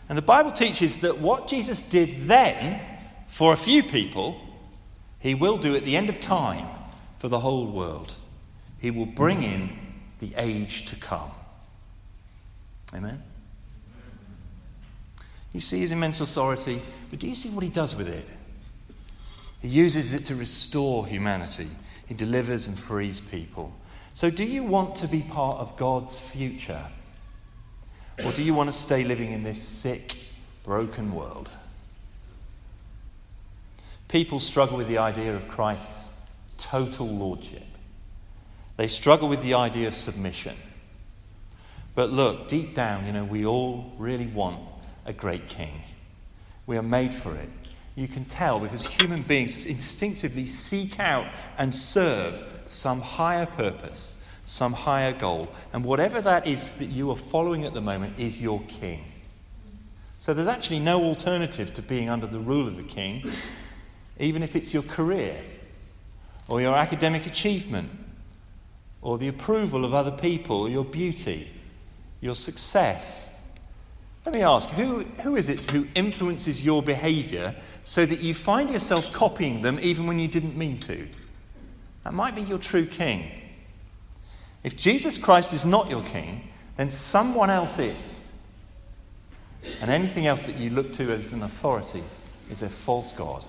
And 0.08 0.18
the 0.18 0.24
Bible 0.24 0.52
teaches 0.52 0.98
that 1.00 1.20
what 1.20 1.48
Jesus 1.48 1.82
did 1.82 2.28
then 2.28 2.82
for 3.28 3.54
a 3.54 3.58
few 3.58 3.84
people, 3.84 4.42
he 5.20 5.36
will 5.36 5.58
do 5.58 5.76
at 5.76 5.86
the 5.86 5.96
end 5.96 6.10
of 6.10 6.20
time 6.20 6.68
for 7.20 7.28
the 7.28 7.40
whole 7.40 7.68
world. 7.68 8.16
He 8.80 8.90
will 8.90 9.06
bring 9.06 9.44
in 9.44 9.78
the 10.20 10.34
age 10.36 10.86
to 10.86 10.96
come. 10.96 11.32
Amen? 12.94 13.22
You 15.54 15.60
see 15.60 15.80
his 15.80 15.92
immense 15.92 16.22
authority, 16.22 16.82
but 17.10 17.20
do 17.20 17.28
you 17.28 17.36
see 17.36 17.50
what 17.50 17.64
he 17.64 17.70
does 17.70 17.96
with 17.96 18.08
it? 18.08 18.28
He 19.62 19.68
uses 19.68 20.14
it 20.14 20.26
to 20.28 20.36
restore 20.36 21.06
humanity, 21.06 21.70
he 22.10 22.16
delivers 22.16 22.66
and 22.66 22.78
frees 22.78 23.22
people. 23.22 23.72
So, 24.16 24.32
do 24.32 24.44
you 24.44 24.64
want 24.64 24.96
to 24.98 25.08
be 25.08 25.22
part 25.22 25.60
of 25.60 25.78
God's 25.78 26.20
future? 26.20 26.88
Or 28.26 28.34
do 28.34 28.42
you 28.44 28.56
want 28.56 28.70
to 28.70 28.76
stay 28.76 29.04
living 29.04 29.32
in 29.32 29.44
this 29.44 29.62
sick, 29.62 30.18
broken 30.64 31.14
world? 31.14 31.50
People 34.08 34.40
struggle 34.40 34.76
with 34.76 34.88
the 34.88 34.98
idea 34.98 35.36
of 35.36 35.48
Christ's 35.48 36.20
total 36.58 37.08
lordship. 37.08 37.64
They 38.76 38.88
struggle 38.88 39.30
with 39.30 39.44
the 39.44 39.54
idea 39.54 39.88
of 39.88 39.94
submission. 39.94 40.56
But 41.94 42.10
look, 42.12 42.48
deep 42.48 42.74
down, 42.74 43.06
you 43.06 43.12
know, 43.12 43.24
we 43.24 43.46
all 43.46 43.94
really 44.00 44.28
want 44.28 44.60
a 45.06 45.14
great 45.14 45.48
king. 45.48 45.84
We 46.66 46.76
are 46.76 46.84
made 46.84 47.14
for 47.14 47.36
it. 47.36 47.50
You 48.00 48.08
can 48.08 48.24
tell 48.24 48.62
because 48.62 48.86
human 48.86 49.24
beings 49.24 49.66
instinctively 49.66 50.46
seek 50.46 51.02
out 51.02 51.28
and 51.58 51.76
serve 51.76 52.42
some 52.66 53.02
higher 53.02 53.46
purpose, 53.46 54.16
some 54.46 54.72
higher 54.72 55.12
goal. 55.12 55.50
And 55.74 55.84
whatever 55.84 56.22
that 56.22 56.48
is 56.48 56.76
that 56.76 56.86
you 56.86 57.12
are 57.12 57.18
following 57.18 57.66
at 57.66 57.74
the 57.74 57.82
moment 57.82 58.18
is 58.18 58.40
your 58.40 58.62
king. 58.62 59.04
So 60.18 60.34
there's 60.34 60.48
actually 60.48 60.80
no 60.80 61.04
alternative 61.04 61.74
to 61.74 61.82
being 61.82 62.10
under 62.10 62.26
the 62.26 62.40
rule 62.40 62.68
of 62.68 62.78
the 62.78 62.84
king 62.84 63.30
even 64.18 64.44
if 64.44 64.56
it's 64.56 64.74
your 64.74 64.84
career 64.84 65.42
or 66.48 66.62
your 66.62 66.76
academic 66.76 67.26
achievement 67.26 67.90
or 69.02 69.18
the 69.18 69.28
approval 69.28 69.84
of 69.84 69.94
other 69.94 70.12
people, 70.12 70.70
your 70.70 70.86
beauty, 70.86 71.50
your 72.22 72.36
success. 72.36 73.30
Let 74.30 74.36
me 74.36 74.44
ask 74.44 74.70
who, 74.70 75.00
who 75.24 75.36
is 75.36 75.50
it 75.50 75.60
who 75.72 75.88
influences 75.96 76.64
your 76.64 76.84
behavior 76.84 77.56
so 77.84 78.06
that 78.06 78.20
you 78.20 78.36
find 78.36 78.70
yourself 78.70 79.12
copying 79.12 79.64
them 79.64 79.80
even 79.82 80.06
when 80.06 80.20
you 80.20 80.28
didn't 80.28 80.56
mean 80.56 80.80
to? 80.82 81.08
That 82.04 82.14
might 82.14 82.36
be 82.36 82.44
your 82.44 82.60
true 82.60 82.86
king. 82.86 83.32
If 84.64 84.78
Jesus 84.78 85.18
Christ 85.18 85.52
is 85.52 85.66
not 85.66 85.90
your 85.90 86.04
king, 86.04 86.48
then 86.78 86.92
someone 86.92 87.50
else 87.50 87.80
is. 87.80 88.28
And 89.82 89.90
anything 89.90 90.28
else 90.28 90.46
that 90.46 90.58
you 90.58 90.70
look 90.70 90.94
to 90.94 91.12
as 91.12 91.34
an 91.34 91.42
authority 91.42 92.04
is 92.52 92.62
a 92.62 92.70
false 92.70 93.12
God 93.12 93.44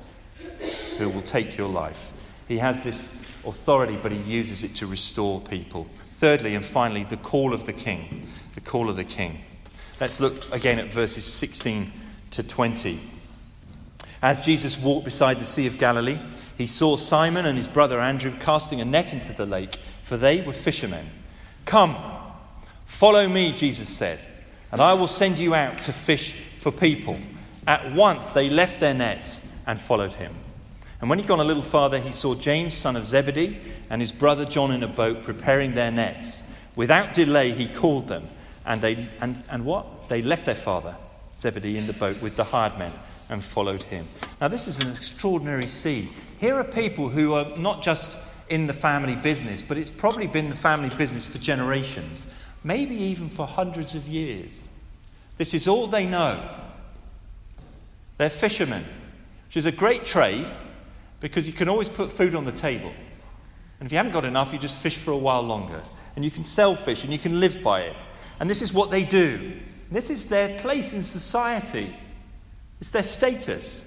who 0.97 1.11
will 1.11 1.21
take 1.21 1.59
your 1.59 1.69
life. 1.69 2.11
He 2.49 2.57
has 2.57 2.83
this 2.83 3.21
authority, 3.45 3.99
but 4.01 4.12
he 4.12 4.23
uses 4.23 4.64
it 4.64 4.77
to 4.77 4.87
restore 4.87 5.43
people. 5.43 5.88
Thirdly, 6.12 6.55
and 6.55 6.64
finally, 6.64 7.05
the 7.05 7.19
call 7.19 7.53
of 7.53 7.66
the 7.66 7.75
king. 7.75 8.33
The 8.55 8.62
call 8.62 8.88
of 8.88 8.97
the 8.97 9.05
king. 9.05 9.43
Let's 10.01 10.19
look 10.19 10.51
again 10.51 10.79
at 10.79 10.91
verses 10.91 11.27
16 11.27 11.93
to 12.31 12.43
20. 12.43 12.99
As 14.23 14.41
Jesus 14.41 14.79
walked 14.79 15.05
beside 15.05 15.39
the 15.39 15.45
Sea 15.45 15.67
of 15.67 15.77
Galilee, 15.77 16.19
he 16.57 16.67
saw 16.67 16.97
Simon 16.97 17.45
and 17.45 17.59
his 17.59 17.69
brother 17.69 18.01
Andrew 18.01 18.33
casting 18.33 18.81
a 18.81 18.87
net 18.87 19.13
into 19.13 19.35
the 19.35 19.45
lake, 19.45 19.79
for 20.03 20.17
they 20.17 20.41
were 20.41 20.55
fishermen. 20.55 21.11
Come, 21.67 21.99
follow 22.87 23.29
me, 23.29 23.53
Jesus 23.53 23.91
said, 23.91 24.25
and 24.73 24.81
I 24.81 24.95
will 24.95 25.07
send 25.07 25.39
you 25.39 25.55
out 25.55 25.81
to 25.83 25.93
fish 25.93 26.35
for 26.57 26.73
people. 26.73 27.19
At 27.67 27.93
once 27.93 28.31
they 28.31 28.49
left 28.49 28.81
their 28.81 28.95
nets 28.95 29.47
and 29.67 29.79
followed 29.79 30.15
him. 30.15 30.35
And 31.03 31.11
when 31.11 31.19
he'd 31.19 31.29
gone 31.29 31.41
a 31.41 31.45
little 31.45 31.63
farther, 31.63 31.99
he 31.99 32.13
saw 32.13 32.35
James, 32.35 32.73
son 32.73 32.97
of 32.97 33.05
Zebedee, 33.05 33.59
and 33.91 34.01
his 34.01 34.13
brother 34.13 34.47
John 34.47 34.73
in 34.73 34.83
a 34.83 34.89
boat 34.89 35.23
preparing 35.23 35.75
their 35.75 35.91
nets. 35.91 36.43
Without 36.75 37.13
delay, 37.13 37.51
he 37.51 37.69
called 37.69 38.09
them. 38.09 38.29
And, 38.71 38.81
they, 38.81 39.09
and, 39.21 39.43
and 39.51 39.65
what? 39.65 40.09
They 40.09 40.23
left 40.23 40.47
their 40.47 40.55
father, 40.55 40.97
Zebedee, 41.37 41.77
in 41.77 41.89
the 41.89 41.93
boat 41.93 42.23
with 42.23 42.37
the 42.37 42.45
hired 42.45 42.79
men 42.79 42.93
and 43.29 43.43
followed 43.43 43.83
him. 43.83 44.07
Now, 44.41 44.47
this 44.47 44.69
is 44.69 44.79
an 44.79 44.93
extraordinary 44.93 45.67
scene. 45.67 46.11
Here 46.39 46.55
are 46.55 46.63
people 46.63 47.09
who 47.09 47.35
are 47.35 47.57
not 47.57 47.83
just 47.83 48.17
in 48.49 48.69
the 48.69 48.73
family 48.73 49.17
business, 49.17 49.61
but 49.61 49.77
it's 49.77 49.91
probably 49.91 50.29
been 50.29 50.51
the 50.51 50.57
family 50.57 50.89
business 50.97 51.27
for 51.27 51.39
generations, 51.39 52.29
maybe 52.63 52.95
even 52.95 53.29
for 53.29 53.45
hundreds 53.45 53.97
of 53.97 54.07
years. 54.07 54.65
This 55.37 55.53
is 55.53 55.67
all 55.67 55.89
they 55.89 56.07
know. 56.07 56.49
They're 58.19 58.31
fishermen, 58.31 58.85
which 59.49 59.57
is 59.57 59.67
a 59.67 59.73
great 59.73 60.05
trade 60.05 60.49
because 61.19 61.49
you 61.49 61.53
can 61.53 61.69
always 61.69 61.89
put 61.89 62.13
food 62.13 62.37
on 62.37 62.45
the 62.45 62.53
table. 62.53 62.93
And 63.81 63.87
if 63.87 63.91
you 63.91 63.99
haven't 63.99 64.13
got 64.13 64.25
enough, 64.25 64.53
you 64.53 64.61
just 64.61 64.81
fish 64.81 64.97
for 64.97 65.11
a 65.11 65.19
while 65.19 65.43
longer. 65.43 65.83
And 66.15 66.25
you 66.25 66.31
can 66.31 66.45
sell 66.45 66.77
fish 66.77 67.03
and 67.03 67.13
you 67.13 67.19
can 67.19 67.41
live 67.41 67.65
by 67.65 67.81
it. 67.81 67.97
And 68.40 68.50
this 68.50 68.62
is 68.62 68.72
what 68.72 68.90
they 68.90 69.05
do. 69.05 69.53
This 69.90 70.11
is 70.11 70.26
their 70.26 70.59
place 70.59 70.92
in 70.92 71.05
society, 71.05 71.96
it's 72.81 72.90
their 72.90 73.03
status. 73.03 73.87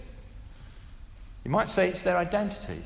You 1.43 1.51
might 1.51 1.69
say 1.69 1.89
it's 1.89 2.01
their 2.01 2.15
identity. 2.15 2.81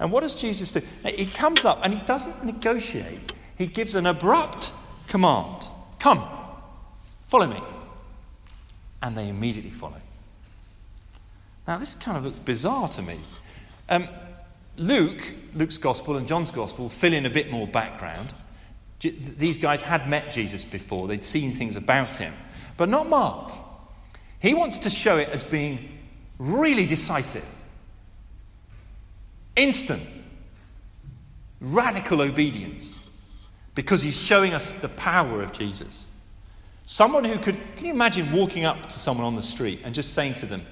And 0.00 0.10
what 0.10 0.22
does 0.22 0.34
Jesus 0.34 0.72
do? 0.72 0.82
He 1.04 1.26
comes 1.26 1.64
up 1.64 1.78
and 1.84 1.94
he 1.94 2.00
doesn't 2.00 2.44
negotiate, 2.44 3.32
he 3.56 3.68
gives 3.68 3.94
an 3.94 4.06
abrupt 4.06 4.72
command 5.06 5.68
Come, 6.04 6.22
follow 7.28 7.46
me. 7.46 7.62
And 9.00 9.16
they 9.16 9.26
immediately 9.26 9.70
follow. 9.70 10.02
Now, 11.66 11.78
this 11.78 11.94
kind 11.94 12.18
of 12.18 12.24
looks 12.24 12.38
bizarre 12.40 12.88
to 12.88 13.00
me. 13.00 13.18
Um, 13.88 14.08
Luke, 14.76 15.32
Luke's 15.54 15.78
gospel, 15.78 16.18
and 16.18 16.28
John's 16.28 16.50
gospel 16.50 16.90
fill 16.90 17.14
in 17.14 17.24
a 17.24 17.30
bit 17.30 17.50
more 17.50 17.66
background. 17.66 18.34
These 19.00 19.58
guys 19.58 19.82
had 19.82 20.08
met 20.08 20.32
Jesus 20.32 20.64
before, 20.64 21.08
they'd 21.08 21.24
seen 21.24 21.52
things 21.52 21.76
about 21.76 22.14
him. 22.14 22.34
But 22.76 22.88
not 22.88 23.08
Mark. 23.08 23.52
He 24.40 24.54
wants 24.54 24.80
to 24.80 24.90
show 24.90 25.18
it 25.18 25.28
as 25.28 25.44
being 25.44 25.98
really 26.38 26.86
decisive, 26.86 27.46
instant, 29.56 30.02
radical 31.60 32.20
obedience, 32.20 32.98
because 33.74 34.02
he's 34.02 34.20
showing 34.20 34.52
us 34.52 34.72
the 34.72 34.88
power 34.88 35.42
of 35.42 35.52
Jesus. 35.52 36.06
Someone 36.84 37.24
who 37.24 37.38
could, 37.38 37.56
can 37.76 37.86
you 37.86 37.92
imagine 37.92 38.30
walking 38.32 38.64
up 38.64 38.88
to 38.88 38.98
someone 38.98 39.26
on 39.26 39.36
the 39.36 39.42
street 39.42 39.80
and 39.84 39.94
just 39.94 40.12
saying 40.12 40.34
to 40.34 40.46
them, 40.46 40.62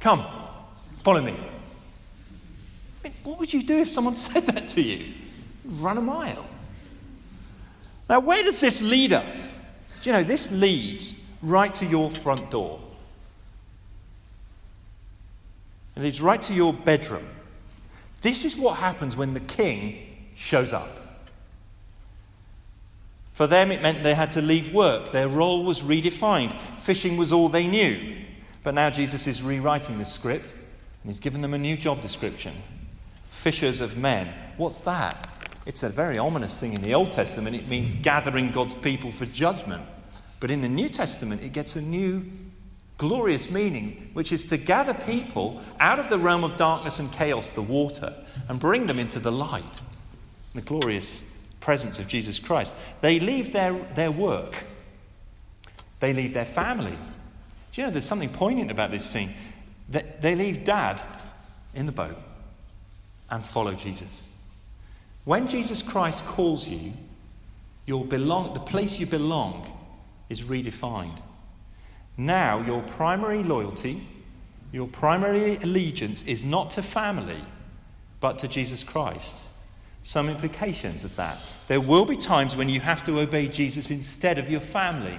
Come, 0.00 0.24
follow 1.02 1.22
me? 1.22 1.32
I 1.32 3.08
mean, 3.08 3.14
What 3.24 3.38
would 3.38 3.52
you 3.52 3.62
do 3.62 3.78
if 3.78 3.88
someone 3.88 4.14
said 4.16 4.46
that 4.46 4.68
to 4.68 4.82
you? 4.82 5.14
Run 5.64 5.96
a 5.96 6.02
mile. 6.02 6.44
Now, 8.08 8.20
where 8.20 8.42
does 8.42 8.60
this 8.60 8.80
lead 8.80 9.12
us? 9.12 9.58
Do 10.00 10.10
you 10.10 10.16
know, 10.16 10.24
this 10.24 10.50
leads 10.50 11.14
right 11.42 11.74
to 11.76 11.86
your 11.86 12.10
front 12.10 12.50
door. 12.50 12.80
It 15.96 16.02
leads 16.02 16.20
right 16.20 16.40
to 16.42 16.54
your 16.54 16.72
bedroom. 16.72 17.28
This 18.22 18.44
is 18.44 18.56
what 18.56 18.78
happens 18.78 19.16
when 19.16 19.34
the 19.34 19.40
king 19.40 20.28
shows 20.34 20.72
up. 20.72 20.90
For 23.32 23.46
them, 23.46 23.70
it 23.70 23.82
meant 23.82 24.02
they 24.02 24.14
had 24.14 24.32
to 24.32 24.42
leave 24.42 24.72
work. 24.72 25.12
Their 25.12 25.28
role 25.28 25.64
was 25.64 25.82
redefined. 25.82 26.58
Fishing 26.78 27.16
was 27.16 27.32
all 27.32 27.48
they 27.48 27.66
knew. 27.66 28.16
But 28.64 28.74
now 28.74 28.90
Jesus 28.90 29.26
is 29.26 29.42
rewriting 29.42 29.98
the 29.98 30.04
script 30.04 30.52
and 30.52 31.12
he's 31.12 31.20
given 31.20 31.42
them 31.42 31.54
a 31.54 31.58
new 31.58 31.76
job 31.76 32.02
description 32.02 32.54
fishers 33.30 33.80
of 33.80 33.96
men. 33.96 34.34
What's 34.56 34.80
that? 34.80 35.26
It's 35.68 35.82
a 35.82 35.90
very 35.90 36.16
ominous 36.16 36.58
thing 36.58 36.72
in 36.72 36.80
the 36.80 36.94
Old 36.94 37.12
Testament. 37.12 37.54
It 37.54 37.68
means 37.68 37.92
gathering 37.92 38.52
God's 38.52 38.72
people 38.72 39.12
for 39.12 39.26
judgment. 39.26 39.82
But 40.40 40.50
in 40.50 40.62
the 40.62 40.68
New 40.68 40.88
Testament, 40.88 41.42
it 41.42 41.52
gets 41.52 41.76
a 41.76 41.82
new 41.82 42.24
glorious 42.96 43.50
meaning, 43.50 44.08
which 44.14 44.32
is 44.32 44.46
to 44.46 44.56
gather 44.56 44.94
people 44.94 45.62
out 45.78 45.98
of 45.98 46.08
the 46.08 46.18
realm 46.18 46.42
of 46.42 46.56
darkness 46.56 47.00
and 47.00 47.12
chaos, 47.12 47.50
the 47.50 47.60
water, 47.60 48.14
and 48.48 48.58
bring 48.58 48.86
them 48.86 48.98
into 48.98 49.20
the 49.20 49.30
light, 49.30 49.82
the 50.54 50.62
glorious 50.62 51.22
presence 51.60 51.98
of 51.98 52.08
Jesus 52.08 52.38
Christ. 52.38 52.74
They 53.02 53.20
leave 53.20 53.52
their, 53.52 53.74
their 53.94 54.10
work, 54.10 54.64
they 56.00 56.14
leave 56.14 56.32
their 56.32 56.46
family. 56.46 56.96
Do 57.72 57.82
you 57.82 57.86
know 57.86 57.90
there's 57.90 58.06
something 58.06 58.30
poignant 58.30 58.70
about 58.70 58.90
this 58.90 59.04
scene? 59.04 59.34
They, 59.90 60.02
they 60.22 60.34
leave 60.34 60.64
dad 60.64 61.02
in 61.74 61.84
the 61.84 61.92
boat 61.92 62.16
and 63.28 63.44
follow 63.44 63.74
Jesus. 63.74 64.30
When 65.28 65.46
Jesus 65.46 65.82
Christ 65.82 66.24
calls 66.24 66.66
you, 66.66 66.94
belong, 67.86 68.54
the 68.54 68.60
place 68.60 68.98
you 68.98 69.04
belong 69.04 69.70
is 70.30 70.44
redefined. 70.44 71.20
Now, 72.16 72.62
your 72.62 72.80
primary 72.80 73.42
loyalty, 73.42 74.08
your 74.72 74.88
primary 74.88 75.56
allegiance 75.56 76.22
is 76.22 76.46
not 76.46 76.70
to 76.70 76.82
family, 76.82 77.42
but 78.20 78.38
to 78.38 78.48
Jesus 78.48 78.82
Christ. 78.82 79.44
Some 80.00 80.30
implications 80.30 81.04
of 81.04 81.14
that. 81.16 81.36
There 81.66 81.78
will 81.78 82.06
be 82.06 82.16
times 82.16 82.56
when 82.56 82.70
you 82.70 82.80
have 82.80 83.04
to 83.04 83.20
obey 83.20 83.48
Jesus 83.48 83.90
instead 83.90 84.38
of 84.38 84.48
your 84.48 84.60
family. 84.60 85.18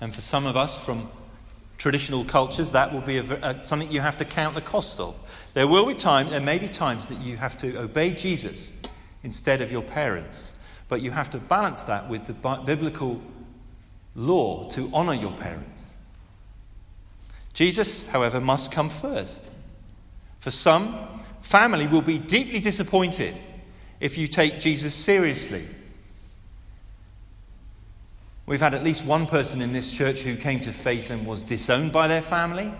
And 0.00 0.14
for 0.14 0.20
some 0.20 0.46
of 0.46 0.56
us 0.56 0.78
from 0.78 1.08
traditional 1.78 2.24
cultures, 2.24 2.72
that 2.72 2.92
will 2.92 3.00
be 3.00 3.18
a, 3.18 3.22
a, 3.22 3.64
something 3.64 3.90
you 3.90 4.00
have 4.00 4.16
to 4.18 4.24
count 4.24 4.54
the 4.54 4.60
cost 4.60 5.00
of. 5.00 5.18
There 5.54 5.66
will 5.66 5.86
be 5.86 5.94
times, 5.94 6.30
there 6.30 6.40
may 6.40 6.58
be 6.58 6.68
times 6.68 7.08
that 7.08 7.20
you 7.20 7.36
have 7.36 7.56
to 7.58 7.80
obey 7.80 8.10
Jesus 8.10 8.76
instead 9.22 9.60
of 9.60 9.72
your 9.72 9.82
parents, 9.82 10.58
but 10.88 11.00
you 11.00 11.12
have 11.12 11.30
to 11.30 11.38
balance 11.38 11.84
that 11.84 12.08
with 12.08 12.26
the 12.26 12.32
biblical 12.64 13.22
law 14.14 14.68
to 14.70 14.92
honour 14.92 15.14
your 15.14 15.32
parents. 15.32 15.96
Jesus, 17.54 18.04
however, 18.08 18.40
must 18.40 18.70
come 18.70 18.88
first. 18.88 19.48
For 20.40 20.50
some, 20.50 21.20
family 21.40 21.86
will 21.86 22.02
be 22.02 22.18
deeply 22.18 22.60
disappointed 22.60 23.40
if 24.00 24.18
you 24.18 24.28
take 24.28 24.60
Jesus 24.60 24.94
seriously. 24.94 25.66
We've 28.48 28.58
had 28.58 28.72
at 28.72 28.82
least 28.82 29.04
one 29.04 29.26
person 29.26 29.60
in 29.60 29.74
this 29.74 29.92
church 29.92 30.20
who 30.20 30.34
came 30.34 30.60
to 30.60 30.72
faith 30.72 31.10
and 31.10 31.26
was 31.26 31.42
disowned 31.42 31.92
by 31.92 32.08
their 32.08 32.22
family. 32.22 32.72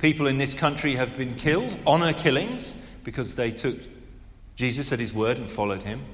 People 0.00 0.26
in 0.26 0.36
this 0.36 0.52
country 0.52 0.96
have 0.96 1.16
been 1.16 1.34
killed, 1.34 1.78
honour 1.86 2.12
killings, 2.12 2.74
because 3.04 3.36
they 3.36 3.52
took 3.52 3.78
Jesus 4.56 4.90
at 4.90 4.98
his 4.98 5.14
word 5.14 5.38
and 5.38 5.48
followed 5.48 5.84
him, 5.84 6.04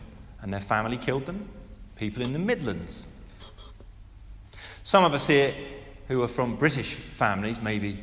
and 0.42 0.52
their 0.52 0.60
family 0.60 0.98
killed 0.98 1.24
them. 1.24 1.48
People 1.96 2.22
in 2.22 2.34
the 2.34 2.38
Midlands. 2.38 3.06
Some 4.82 5.02
of 5.02 5.14
us 5.14 5.26
here 5.26 5.54
who 6.08 6.22
are 6.22 6.28
from 6.28 6.56
British 6.56 6.92
families, 6.92 7.62
maybe 7.62 7.98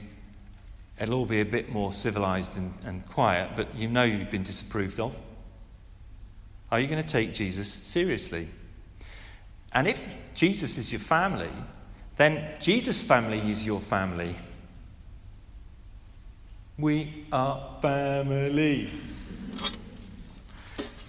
it'll 1.00 1.20
all 1.20 1.28
be 1.28 1.40
a 1.40 1.46
bit 1.46 1.72
more 1.72 1.94
civilized 1.94 2.58
and, 2.58 2.74
and 2.84 3.06
quiet, 3.06 3.52
but 3.56 3.76
you 3.76 3.88
know 3.90 4.04
you've 4.04 4.32
been 4.32 4.42
disapproved 4.42 5.00
of. 5.00 5.16
Are 6.72 6.80
you 6.80 6.88
going 6.88 7.04
to 7.04 7.08
take 7.08 7.32
Jesus 7.32 7.72
seriously? 7.72 8.48
And 9.74 9.88
if 9.88 10.16
Jesus 10.34 10.78
is 10.78 10.92
your 10.92 11.00
family, 11.00 11.50
then 12.18 12.58
Jesus' 12.60 13.02
family 13.02 13.40
is 13.52 13.66
your 13.66 13.82
family. 13.82 14.36
We 16.78 17.26
are 17.32 17.78
family. 17.82 18.92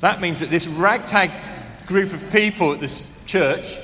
That 0.00 0.20
means 0.20 0.40
that 0.40 0.50
this 0.50 0.66
ragtag 0.66 1.31
group 1.87 2.12
of 2.12 2.31
people 2.31 2.72
at 2.72 2.81
this 2.81 3.11
church, 3.27 3.77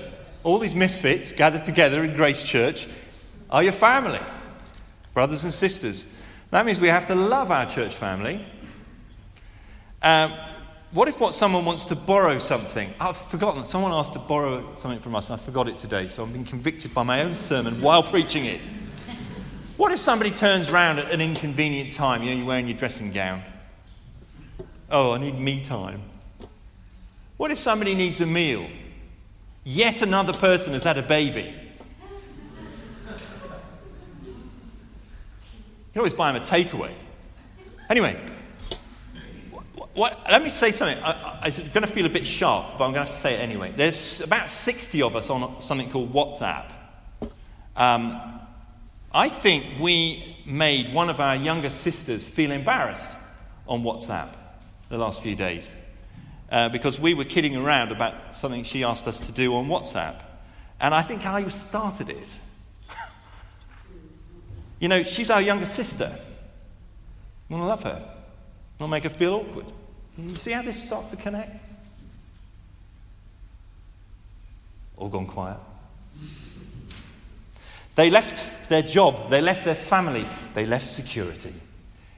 all 0.43 0.59
these 0.59 0.75
misfits 0.75 1.33
gathered 1.33 1.65
together 1.65 2.05
in 2.05 2.15
Grace 2.15 2.43
Church, 2.43 2.89
are 3.51 3.63
your 3.63 3.73
family, 3.73 4.21
brothers 5.13 5.45
and 5.45 5.53
sisters. 5.53 6.07
That 6.51 6.67
means 6.67 6.81
we 6.81 6.89
have 6.89 7.07
to 7.07 7.15
love 7.15 7.51
our 7.51 7.69
church 7.69 7.97
family. 7.97 8.45
Um, 10.03 10.35
what 10.93 11.07
if 11.07 11.21
what 11.21 11.35
someone 11.35 11.65
wants 11.65 11.85
to 11.87 11.95
borrow 11.95 12.39
something? 12.39 12.93
I've 12.99 13.17
forgotten. 13.17 13.65
Someone 13.65 13.93
asked 13.93 14.15
to 14.15 14.19
borrow 14.19 14.75
something 14.75 14.99
from 14.99 15.15
us, 15.15 15.31
and 15.31 15.41
I 15.41 15.43
forgot 15.43 15.69
it 15.69 15.79
today, 15.79 16.09
so 16.09 16.25
I'm 16.25 16.33
being 16.33 16.45
convicted 16.45 16.93
by 16.93 17.05
my 17.05 17.23
own 17.23 17.37
sermon 17.37 17.81
while 17.81 18.03
preaching 18.03 18.47
it. 18.47 18.61
What 19.77 19.93
if 19.93 20.01
somebody 20.01 20.31
turns 20.31 20.71
around 20.71 20.99
at 20.99 21.11
an 21.11 21.21
inconvenient 21.21 21.93
time? 21.93 22.23
You 22.23 22.31
know, 22.31 22.37
you're 22.39 22.47
wearing 22.47 22.67
your 22.69 22.77
dressing 22.77 23.13
gown. 23.13 23.43
Oh, 24.91 25.13
I 25.13 25.19
need 25.19 25.39
me 25.39 25.63
time. 25.63 26.03
What 27.37 27.51
if 27.51 27.59
somebody 27.59 27.95
needs 27.95 28.21
a 28.21 28.27
meal? 28.27 28.69
Yet 29.63 30.03
another 30.03 30.33
person 30.33 30.73
has 30.73 30.85
had 30.85 30.99
a 30.99 31.03
baby. 31.03 31.55
You 35.91 35.95
can 35.95 36.01
always 36.01 36.15
buy 36.15 36.33
them 36.33 36.43
a 36.43 36.45
takeaway. 36.45 36.93
Anyway, 37.89 38.21
what, 39.95 40.19
let 40.31 40.43
me 40.43 40.49
say 40.49 40.71
something. 40.71 41.03
I, 41.03 41.47
it's 41.47 41.59
going 41.59 41.87
to 41.87 41.93
feel 41.93 42.07
a 42.07 42.11
bit 42.11 42.27
sharp, 42.27 42.79
but 42.79 42.85
I'm 42.85 42.93
going 42.93 42.95
to 42.95 43.01
have 43.01 43.09
to 43.09 43.15
say 43.15 43.35
it 43.35 43.39
anyway. 43.39 43.73
There's 43.75 44.21
about 44.21 44.49
60 44.49 45.03
of 45.03 45.17
us 45.17 45.31
on 45.31 45.61
something 45.61 45.91
called 45.91 46.13
WhatsApp. 46.13 46.73
Um, 47.77 48.41
I 49.13 49.29
think 49.29 49.81
we 49.81 50.37
made 50.47 50.95
one 50.95 51.11
of 51.11 51.19
our 51.19 51.35
younger 51.35 51.71
sisters 51.71 52.25
feel 52.25 52.53
embarrassed 52.53 53.17
on 53.67 53.83
WhatsApp 53.83 54.35
the 54.89 54.99
last 54.99 55.23
few 55.23 55.35
days 55.35 55.75
uh, 56.51 56.69
because 56.69 56.99
we 57.01 57.15
were 57.15 57.25
kidding 57.25 57.57
around 57.57 57.93
about 57.93 58.35
something 58.35 58.65
she 58.65 58.85
asked 58.85 59.09
us 59.09 59.21
to 59.27 59.33
do 59.33 59.55
on 59.57 59.67
WhatsApp. 59.67 60.23
And 60.81 60.95
I 60.95 61.03
think 61.03 61.27
I 61.27 61.47
started 61.49 62.09
it. 62.09 62.39
you 64.81 64.89
know, 64.89 65.03
she's 65.03 65.31
our 65.31 65.43
younger 65.43 65.67
sister. 65.67 66.17
We 67.49 67.57
want 67.57 67.65
to 67.65 67.69
love 67.69 67.83
her, 67.83 68.15
I'll 68.81 68.89
make 68.89 69.03
her 69.05 69.11
feel 69.11 69.35
awkward. 69.35 69.67
You 70.19 70.35
see 70.35 70.53
how 70.53 70.63
this 70.63 70.83
starts 70.83 71.11
to 71.11 71.17
connect? 71.17 71.65
All 74.97 75.09
gone 75.09 75.27
quiet. 75.27 75.57
They 77.95 78.11
left 78.11 78.69
their 78.69 78.83
job, 78.83 79.31
they 79.31 79.41
left 79.41 79.65
their 79.65 79.75
family, 79.75 80.27
they 80.55 80.65
left 80.65 80.87
security. 80.87 81.55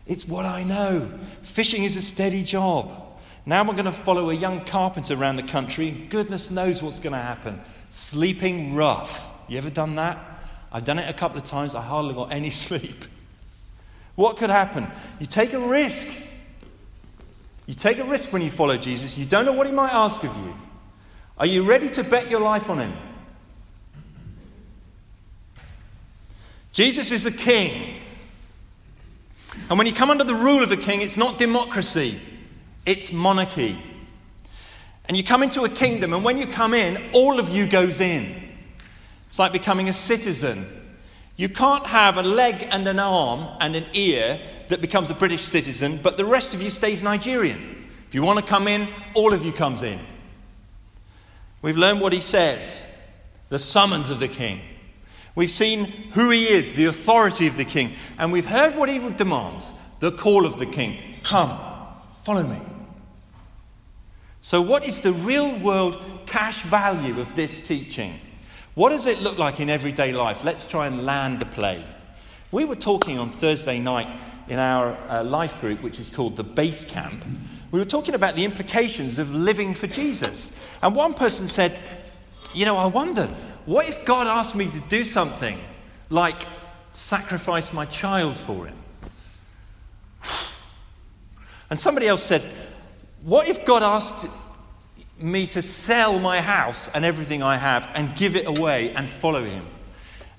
It's 0.06 0.26
what 0.26 0.44
I 0.44 0.64
know. 0.64 1.10
Fishing 1.42 1.84
is 1.84 1.96
a 1.96 2.02
steady 2.02 2.42
job. 2.42 2.90
Now 3.46 3.64
we're 3.64 3.74
going 3.74 3.86
to 3.86 3.92
follow 3.92 4.30
a 4.30 4.34
young 4.34 4.64
carpenter 4.64 5.14
around 5.14 5.36
the 5.36 5.42
country. 5.42 5.90
Goodness 5.90 6.50
knows 6.50 6.82
what's 6.82 7.00
going 7.00 7.14
to 7.14 7.18
happen. 7.18 7.60
Sleeping 7.88 8.74
rough. 8.74 9.28
You 9.48 9.58
ever 9.58 9.70
done 9.70 9.96
that? 9.96 10.18
I've 10.70 10.84
done 10.84 10.98
it 10.98 11.08
a 11.08 11.12
couple 11.12 11.38
of 11.38 11.44
times. 11.44 11.74
I 11.74 11.82
hardly 11.82 12.14
got 12.14 12.32
any 12.32 12.50
sleep. 12.50 13.04
What 14.14 14.36
could 14.36 14.50
happen? 14.50 14.86
You 15.18 15.26
take 15.26 15.52
a 15.52 15.58
risk. 15.58 16.06
You 17.66 17.74
take 17.74 17.98
a 17.98 18.04
risk 18.04 18.32
when 18.32 18.42
you 18.42 18.50
follow 18.50 18.76
Jesus. 18.76 19.16
You 19.16 19.24
don't 19.24 19.44
know 19.44 19.52
what 19.52 19.66
he 19.66 19.72
might 19.72 19.92
ask 19.92 20.22
of 20.24 20.36
you. 20.36 20.54
Are 21.38 21.46
you 21.46 21.62
ready 21.62 21.88
to 21.90 22.04
bet 22.04 22.30
your 22.30 22.40
life 22.40 22.68
on 22.68 22.78
him? 22.78 22.92
Jesus 26.72 27.10
is 27.10 27.24
the 27.24 27.30
king. 27.30 28.00
And 29.68 29.78
when 29.78 29.86
you 29.86 29.92
come 29.92 30.10
under 30.10 30.24
the 30.24 30.34
rule 30.34 30.62
of 30.62 30.72
a 30.72 30.76
king, 30.76 31.02
it's 31.02 31.16
not 31.16 31.38
democracy. 31.38 32.18
It's 32.86 33.12
monarchy. 33.12 33.80
And 35.06 35.16
you 35.16 35.24
come 35.24 35.42
into 35.42 35.64
a 35.64 35.68
kingdom, 35.68 36.12
and 36.12 36.24
when 36.24 36.38
you 36.38 36.46
come 36.46 36.74
in, 36.74 37.10
all 37.12 37.38
of 37.38 37.48
you 37.48 37.66
goes 37.66 38.00
in. 38.00 38.50
It's 39.28 39.38
like 39.38 39.52
becoming 39.52 39.88
a 39.88 39.92
citizen. 39.92 40.66
You 41.36 41.48
can't 41.48 41.86
have 41.86 42.16
a 42.16 42.22
leg 42.22 42.66
and 42.70 42.86
an 42.86 42.98
arm 42.98 43.56
and 43.60 43.74
an 43.74 43.86
ear 43.94 44.40
that 44.72 44.80
becomes 44.80 45.10
a 45.10 45.14
British 45.14 45.42
citizen, 45.42 46.00
but 46.02 46.16
the 46.16 46.24
rest 46.24 46.54
of 46.54 46.62
you 46.62 46.70
stays 46.70 47.02
Nigerian. 47.02 47.90
If 48.08 48.14
you 48.14 48.22
want 48.22 48.38
to 48.38 48.50
come 48.50 48.66
in, 48.66 48.88
all 49.12 49.34
of 49.34 49.44
you 49.44 49.52
comes 49.52 49.82
in. 49.82 50.00
We've 51.60 51.76
learned 51.76 52.00
what 52.00 52.14
he 52.14 52.22
says, 52.22 52.86
the 53.50 53.58
summons 53.58 54.08
of 54.08 54.18
the 54.18 54.28
king. 54.28 54.62
We've 55.34 55.50
seen 55.50 55.84
who 56.12 56.30
he 56.30 56.44
is, 56.44 56.72
the 56.72 56.86
authority 56.86 57.46
of 57.46 57.58
the 57.58 57.66
king, 57.66 57.96
and 58.16 58.32
we've 58.32 58.46
heard 58.46 58.74
what 58.74 58.88
he 58.88 58.98
demands, 59.10 59.74
the 60.00 60.10
call 60.10 60.46
of 60.46 60.58
the 60.58 60.64
king. 60.64 61.16
Come, 61.22 61.58
follow 62.22 62.42
me. 62.42 62.58
So, 64.40 64.62
what 64.62 64.86
is 64.86 65.00
the 65.00 65.12
real 65.12 65.58
world 65.58 66.00
cash 66.24 66.62
value 66.62 67.20
of 67.20 67.36
this 67.36 67.60
teaching? 67.60 68.18
What 68.74 68.88
does 68.88 69.06
it 69.06 69.20
look 69.20 69.36
like 69.36 69.60
in 69.60 69.68
everyday 69.68 70.12
life? 70.12 70.44
Let's 70.44 70.66
try 70.66 70.86
and 70.86 71.04
land 71.04 71.40
the 71.40 71.46
plane. 71.46 71.84
We 72.50 72.64
were 72.64 72.76
talking 72.76 73.18
on 73.18 73.28
Thursday 73.28 73.78
night 73.78 74.08
in 74.48 74.58
our 74.58 74.96
uh, 75.08 75.24
life 75.24 75.60
group, 75.60 75.82
which 75.82 75.98
is 75.98 76.10
called 76.10 76.36
the 76.36 76.44
Base 76.44 76.84
Camp. 76.84 77.24
We 77.70 77.78
were 77.78 77.86
talking 77.86 78.14
about 78.14 78.34
the 78.34 78.44
implications 78.44 79.18
of 79.18 79.34
living 79.34 79.74
for 79.74 79.86
Jesus. 79.86 80.52
And 80.82 80.94
one 80.94 81.14
person 81.14 81.46
said, 81.46 81.78
You 82.54 82.64
know, 82.66 82.76
I 82.76 82.86
wonder, 82.86 83.26
what 83.66 83.88
if 83.88 84.04
God 84.04 84.26
asked 84.26 84.54
me 84.54 84.70
to 84.70 84.80
do 84.88 85.04
something 85.04 85.58
like 86.10 86.42
sacrifice 86.92 87.72
my 87.72 87.86
child 87.86 88.38
for 88.38 88.66
him? 88.66 88.76
And 91.70 91.80
somebody 91.80 92.06
else 92.06 92.22
said, 92.22 92.42
what 93.22 93.48
if 93.48 93.64
God 93.64 93.84
asked 93.84 94.26
me 95.18 95.46
to 95.48 95.62
sell 95.62 96.18
my 96.18 96.40
house 96.40 96.88
and 96.88 97.04
everything 97.04 97.42
I 97.42 97.56
have 97.56 97.88
and 97.94 98.16
give 98.16 98.34
it 98.34 98.46
away 98.46 98.92
and 98.94 99.08
follow 99.08 99.44
him? 99.44 99.66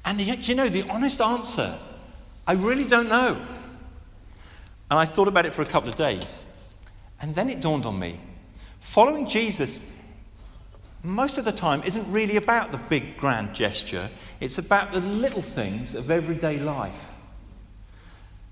And 0.03 0.19
the, 0.19 0.25
you 0.25 0.53
know, 0.53 0.67
the 0.67 0.83
honest 0.89 1.21
answer, 1.21 1.79
I 2.45 2.53
really 2.53 2.83
don't 2.83 3.07
know. 3.07 3.41
And 4.93 4.99
I 4.99 5.05
thought 5.05 5.27
about 5.27 5.47
it 5.47 5.55
for 5.55 5.63
a 5.63 5.65
couple 5.65 5.89
of 5.89 5.95
days. 5.95 6.45
And 7.19 7.33
then 7.33 7.49
it 7.49 7.61
dawned 7.61 7.87
on 7.87 7.97
me 7.97 8.19
following 8.79 9.27
Jesus, 9.27 9.99
most 11.01 11.39
of 11.39 11.45
the 11.45 11.51
time, 11.51 11.81
isn't 11.81 12.11
really 12.11 12.35
about 12.35 12.71
the 12.71 12.77
big 12.77 13.17
grand 13.17 13.55
gesture, 13.55 14.11
it's 14.39 14.59
about 14.59 14.91
the 14.91 14.99
little 14.99 15.41
things 15.41 15.95
of 15.95 16.11
everyday 16.11 16.59
life. 16.59 17.09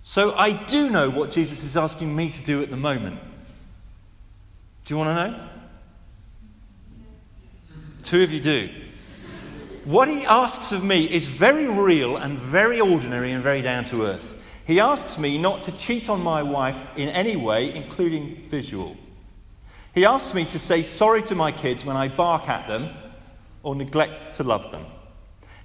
So 0.01 0.33
I 0.33 0.53
do 0.53 0.89
know 0.89 1.11
what 1.11 1.29
Jesus 1.29 1.63
is 1.63 1.77
asking 1.77 2.15
me 2.15 2.31
to 2.31 2.43
do 2.43 2.63
at 2.63 2.71
the 2.71 2.75
moment. 2.75 3.19
Do 4.85 4.95
you 4.95 4.97
want 4.97 5.09
to 5.09 5.27
know? 5.27 5.49
Two 8.01 8.23
of 8.23 8.31
you 8.31 8.39
do. 8.39 8.67
What 9.85 10.07
he 10.07 10.25
asks 10.25 10.71
of 10.71 10.83
me 10.83 11.05
is 11.05 11.27
very 11.27 11.67
real 11.67 12.17
and 12.17 12.39
very 12.39 12.81
ordinary 12.81 13.31
and 13.31 13.43
very 13.43 13.61
down 13.61 13.85
to 13.85 14.05
earth. 14.05 14.40
He 14.65 14.79
asks 14.79 15.17
me 15.17 15.37
not 15.37 15.61
to 15.63 15.71
cheat 15.71 16.09
on 16.09 16.21
my 16.21 16.43
wife 16.43 16.79
in 16.95 17.09
any 17.09 17.35
way, 17.35 17.73
including 17.73 18.43
visual. 18.47 18.95
He 19.93 20.05
asks 20.05 20.33
me 20.33 20.45
to 20.45 20.59
say 20.59 20.83
sorry 20.83 21.23
to 21.23 21.35
my 21.35 21.51
kids 21.51 21.83
when 21.83 21.97
I 21.97 22.07
bark 22.07 22.47
at 22.47 22.67
them 22.67 22.89
or 23.63 23.75
neglect 23.75 24.35
to 24.35 24.43
love 24.43 24.71
them. 24.71 24.85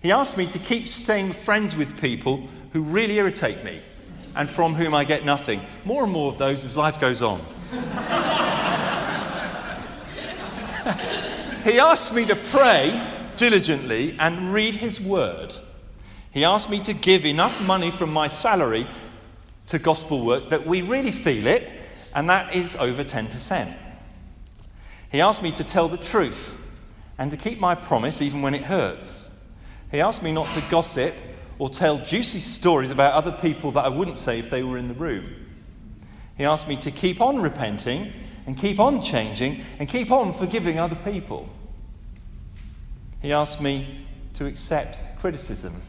He 0.03 0.11
asks 0.11 0.37
me 0.37 0.47
to 0.49 0.59
keep 0.59 0.87
staying 0.87 1.33
friends 1.33 1.77
with 1.77 2.01
people 2.01 2.49
who 2.73 2.83
really 2.83 3.17
irritate 3.17 3.65
me 3.65 3.83
and 4.35 4.51
from 4.51 4.75
whom 4.75 4.95
I 4.95 5.05
get 5.05 5.25
nothing. 5.25 5.63
More 5.85 6.05
and 6.05 6.13
more 6.13 6.31
of 6.31 6.39
those 6.39 6.65
as 6.65 6.77
life 6.77 7.01
goes 7.01 7.23
on. 7.23 7.41
he 11.65 11.81
asks 11.81 12.13
me 12.13 12.27
to 12.27 12.37
pray 12.37 13.31
diligently 13.37 14.17
and 14.19 14.53
read 14.53 14.77
his 14.77 15.01
word. 15.01 15.55
He 16.37 16.45
asked 16.45 16.69
me 16.69 16.81
to 16.81 16.93
give 16.93 17.25
enough 17.25 17.63
money 17.63 17.91
from 17.91 18.13
my 18.13 18.29
salary 18.29 18.87
to 19.69 19.79
gospel 19.79 20.23
work 20.23 20.51
that 20.51 20.67
we 20.67 20.83
really 20.83 21.11
feel 21.11 21.47
it, 21.47 21.67
and 22.15 22.29
that 22.29 22.55
is 22.55 22.77
over 22.77 23.03
10%. 23.03 23.75
He 25.11 25.23
asked 25.23 25.43
me 25.43 25.51
to 25.53 25.65
tell 25.65 25.89
the 25.89 25.97
truth 25.97 26.61
and 27.17 27.31
to 27.31 27.39
keep 27.39 27.59
my 27.59 27.75
promise 27.75 28.21
even 28.21 28.43
when 28.43 28.55
it 28.55 28.65
hurts. 28.65 29.31
He 29.91 30.03
asked 30.03 30.23
me 30.23 30.31
not 30.31 30.53
to 30.53 30.63
gossip 30.69 31.15
or 31.59 31.71
tell 31.71 32.01
juicy 32.01 32.41
stories 32.41 32.91
about 32.91 33.15
other 33.15 33.33
people 33.33 33.71
that 33.71 33.87
I 33.87 33.89
wouldn't 33.89 34.19
say 34.19 34.39
if 34.39 34.51
they 34.51 34.63
were 34.63 34.77
in 34.77 34.89
the 34.89 34.95
room. 34.95 35.35
He 36.37 36.45
asked 36.45 36.69
me 36.69 36.77
to 36.77 36.91
keep 36.91 37.19
on 37.19 37.41
repenting 37.41 38.13
and 38.45 38.59
keep 38.59 38.79
on 38.79 39.01
changing 39.01 39.65
and 39.79 39.89
keep 39.89 40.11
on 40.11 40.35
forgiving 40.35 40.79
other 40.79 40.97
people. 40.97 41.49
He 43.23 43.33
asked 43.33 43.63
me 43.63 44.07
to 44.35 44.45
accept 44.45 45.19
criticism. 45.19 45.81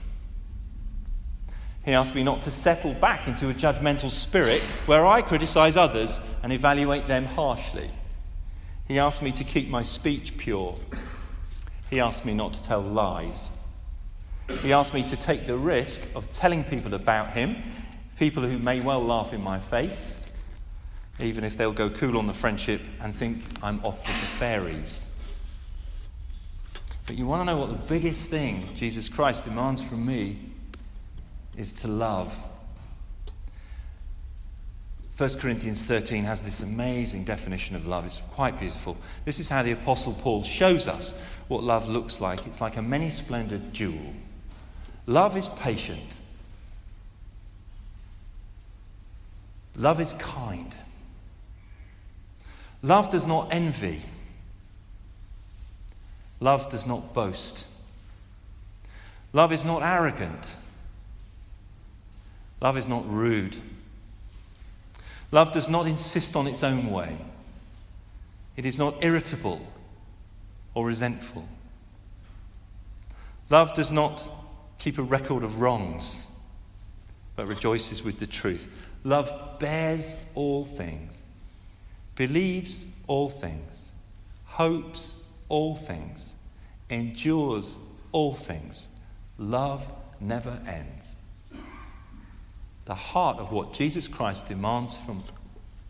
He 1.88 1.94
asked 1.94 2.16
me 2.16 2.24
not 2.24 2.42
to 2.42 2.52
settle 2.52 2.94
back 2.94 3.30
into 3.30 3.50
a 3.50 3.54
judgmental 3.54 4.10
spirit 4.10 4.62
where 4.88 5.06
I 5.06 5.22
criticize 5.22 5.78
others 5.78 6.20
and 6.44 6.52
evaluate 6.52 7.08
them 7.08 7.24
harshly. 7.24 7.90
He 8.90 9.00
asked 9.00 9.22
me 9.22 9.32
to 9.32 9.46
keep 9.46 9.70
my 9.70 9.84
speech 9.84 10.38
pure. 10.38 10.78
He 11.90 12.02
asked 12.02 12.26
me 12.26 12.34
not 12.34 12.52
to 12.56 12.64
tell 12.66 12.82
lies. 12.82 13.52
He 14.64 14.74
asked 14.74 14.94
me 14.94 15.02
to 15.04 15.16
take 15.16 15.48
the 15.48 15.56
risk 15.56 16.02
of 16.14 16.30
telling 16.34 16.66
people 16.66 16.94
about 16.94 17.32
him, 17.32 17.56
people 18.20 18.44
who 18.44 18.60
may 18.60 18.82
well 18.82 19.02
laugh 19.02 19.32
in 19.32 19.42
my 19.42 19.58
face, 19.58 20.30
even 21.22 21.46
if 21.46 21.56
they'll 21.56 21.72
go 21.72 21.90
cool 21.90 22.18
on 22.18 22.28
the 22.28 22.34
friendship 22.34 22.82
and 23.00 23.16
think 23.16 23.42
I'm 23.64 23.80
off 23.86 24.06
with 24.06 24.20
the 24.20 24.28
fairies. 24.28 25.06
But 27.06 27.16
you 27.16 27.28
want 27.28 27.40
to 27.40 27.46
know 27.46 27.58
what 27.58 27.70
the 27.70 27.88
biggest 27.88 28.30
thing 28.30 28.68
Jesus 28.76 29.08
Christ 29.08 29.46
demands 29.46 29.82
from 29.82 30.06
me 30.06 30.38
is 31.58 31.74
to 31.74 31.88
love. 31.88 32.38
1 35.18 35.30
Corinthians 35.39 35.84
13 35.84 36.26
has 36.26 36.45
this 36.45 36.62
amazing 36.62 37.24
definition 37.24 37.76
of 37.76 37.88
love. 37.88 38.05
It's 38.05 38.22
quite 38.34 38.60
beautiful. 38.60 38.97
This 39.26 39.39
is 39.39 39.49
how 39.49 39.64
the 39.64 39.72
Apostle 39.72 40.14
Paul 40.14 40.43
shows 40.43 40.88
us 40.88 41.14
what 41.47 41.64
love 41.64 41.89
looks 41.89 42.22
like. 42.22 42.45
It's 42.45 42.62
like 42.62 42.78
a 42.78 42.82
many 42.82 43.10
splendid 43.10 43.74
jewel. 43.74 44.14
Love 45.08 45.36
is 45.36 45.49
patient, 45.49 46.20
love 49.76 49.99
is 50.01 50.14
kind, 50.14 50.76
love 52.82 53.10
does 53.10 53.26
not 53.26 53.47
envy. 53.51 54.01
Love 56.39 56.70
does 56.70 56.86
not 56.86 57.14
boast. 57.14 57.66
Love 59.34 59.51
is 59.51 59.66
not 59.66 59.82
arrogant. 59.82 60.55
Love 62.60 62.78
is 62.78 62.88
not 62.88 63.10
rude. 63.10 63.58
Love 65.32 65.51
does 65.51 65.70
not 65.70 65.88
insist 65.88 66.36
on 66.36 66.47
its 66.47 66.64
own 66.64 66.89
way. 66.89 67.18
It 68.55 68.66
is 68.66 68.80
not 68.80 69.03
irritable 69.03 69.68
or 70.74 70.86
resentful. 70.86 71.47
Love 73.49 73.74
does 73.74 73.91
not 73.91 74.28
keep 74.80 74.97
a 74.97 75.03
record 75.03 75.43
of 75.43 75.62
wrongs, 75.62 76.26
but 77.36 77.47
rejoices 77.47 78.03
with 78.03 78.20
the 78.20 78.26
truth. 78.26 78.70
Love 79.03 79.60
bears 79.60 80.16
all 80.34 80.64
things, 80.64 81.22
believes 82.16 82.86
all 83.05 83.30
things, 83.30 83.91
hopes 84.45 85.16
all 85.49 85.76
things, 85.76 86.34
endures 86.89 87.78
all 88.12 88.34
things. 88.34 88.89
Love 89.38 89.91
never 90.20 90.60
ends. 90.66 91.16
The 92.88 92.96
heart 92.96 93.38
of 93.40 93.52
what 93.52 93.74
Jesus 93.74 94.08
Christ 94.08 94.48
demands 94.48 94.96
from 94.96 95.22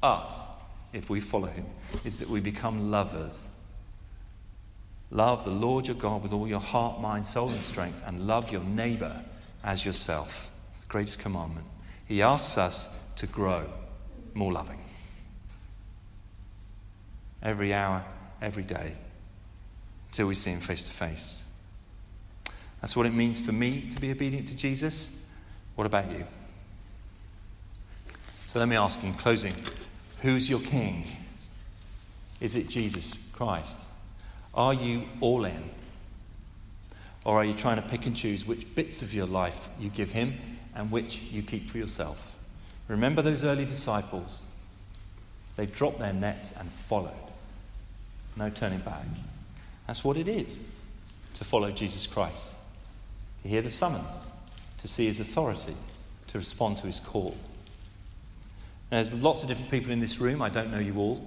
us, 0.01 0.47
if 0.93 1.11
we 1.11 1.19
follow 1.19 1.45
him, 1.45 1.67
is 2.03 2.17
that 2.17 2.27
we 2.27 2.39
become 2.39 2.89
lovers. 2.89 3.51
Love 5.11 5.45
the 5.45 5.51
Lord 5.51 5.85
your 5.85 5.95
God 5.95 6.23
with 6.23 6.33
all 6.33 6.47
your 6.47 6.59
heart, 6.59 6.99
mind, 6.99 7.27
soul, 7.27 7.49
and 7.49 7.61
strength, 7.61 8.01
and 8.07 8.25
love 8.25 8.51
your 8.51 8.63
neighbor 8.63 9.23
as 9.63 9.85
yourself. 9.85 10.49
It's 10.69 10.81
the 10.81 10.87
greatest 10.87 11.19
commandment. 11.19 11.67
He 12.07 12.23
asks 12.23 12.57
us 12.57 12.89
to 13.17 13.27
grow 13.27 13.69
more 14.33 14.51
loving. 14.51 14.79
Every 17.43 17.75
hour, 17.75 18.05
every 18.41 18.63
day 18.63 18.93
till 20.09 20.25
we 20.25 20.33
see 20.33 20.49
him 20.49 20.61
face 20.61 20.87
to 20.87 20.91
face. 20.91 21.43
That's 22.81 22.95
what 22.95 23.05
it 23.05 23.13
means 23.13 23.39
for 23.39 23.51
me 23.51 23.81
to 23.81 24.01
be 24.01 24.09
obedient 24.09 24.47
to 24.47 24.55
Jesus. 24.55 25.21
What 25.75 25.85
about 25.85 26.11
you? 26.11 26.25
Let 28.57 28.69
me 28.69 28.75
ask 28.75 29.03
you 29.03 29.09
in 29.09 29.13
closing 29.13 29.53
who's 30.23 30.49
your 30.49 30.59
king? 30.61 31.05
Is 32.41 32.55
it 32.55 32.67
Jesus 32.67 33.19
Christ? 33.31 33.77
Are 34.51 34.73
you 34.73 35.03
all 35.21 35.45
in? 35.45 35.69
Or 37.23 37.37
are 37.37 37.45
you 37.45 37.53
trying 37.53 37.75
to 37.75 37.87
pick 37.87 38.07
and 38.07 38.15
choose 38.15 38.47
which 38.47 38.73
bits 38.73 39.03
of 39.03 39.13
your 39.13 39.27
life 39.27 39.69
you 39.79 39.89
give 39.89 40.11
him 40.11 40.39
and 40.73 40.89
which 40.89 41.21
you 41.21 41.43
keep 41.43 41.69
for 41.69 41.77
yourself? 41.77 42.35
Remember 42.87 43.21
those 43.21 43.43
early 43.43 43.63
disciples? 43.63 44.41
They 45.55 45.67
dropped 45.67 45.99
their 45.99 46.13
nets 46.13 46.51
and 46.57 46.67
followed. 46.71 47.13
No 48.35 48.49
turning 48.49 48.79
back. 48.79 49.05
That's 49.85 50.03
what 50.03 50.17
it 50.17 50.27
is 50.27 50.63
to 51.35 51.43
follow 51.43 51.69
Jesus 51.69 52.07
Christ, 52.07 52.55
to 53.43 53.49
hear 53.49 53.61
the 53.61 53.69
summons, 53.69 54.27
to 54.79 54.87
see 54.87 55.05
his 55.05 55.19
authority, 55.19 55.75
to 56.29 56.39
respond 56.39 56.77
to 56.77 56.87
his 56.87 56.99
call. 56.99 57.37
There's 58.89 59.13
lots 59.21 59.43
of 59.43 59.49
different 59.49 59.71
people 59.71 59.91
in 59.91 59.99
this 59.99 60.19
room. 60.19 60.41
I 60.41 60.49
don't 60.49 60.71
know 60.71 60.79
you 60.79 60.95
all. 60.97 61.25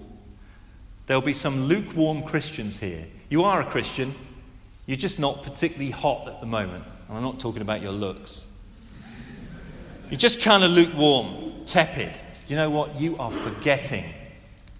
There'll 1.06 1.22
be 1.22 1.32
some 1.32 1.64
lukewarm 1.64 2.22
Christians 2.22 2.78
here. 2.78 3.06
You 3.28 3.44
are 3.44 3.61
a 3.61 3.66
Christian, 3.66 4.14
you're 4.86 4.96
just 4.96 5.18
not 5.18 5.42
particularly 5.42 5.90
hot 5.90 6.28
at 6.28 6.40
the 6.40 6.46
moment. 6.46 6.84
And 7.08 7.16
I'm 7.16 7.22
not 7.22 7.40
talking 7.40 7.62
about 7.62 7.82
your 7.82 7.92
looks. 7.92 8.46
You're 10.11 10.18
just 10.18 10.40
kind 10.40 10.64
of 10.64 10.70
lukewarm, 10.70 11.64
tepid. 11.66 12.18
You 12.48 12.56
know 12.56 12.70
what? 12.70 13.00
You 13.00 13.16
are 13.18 13.30
forgetting 13.30 14.04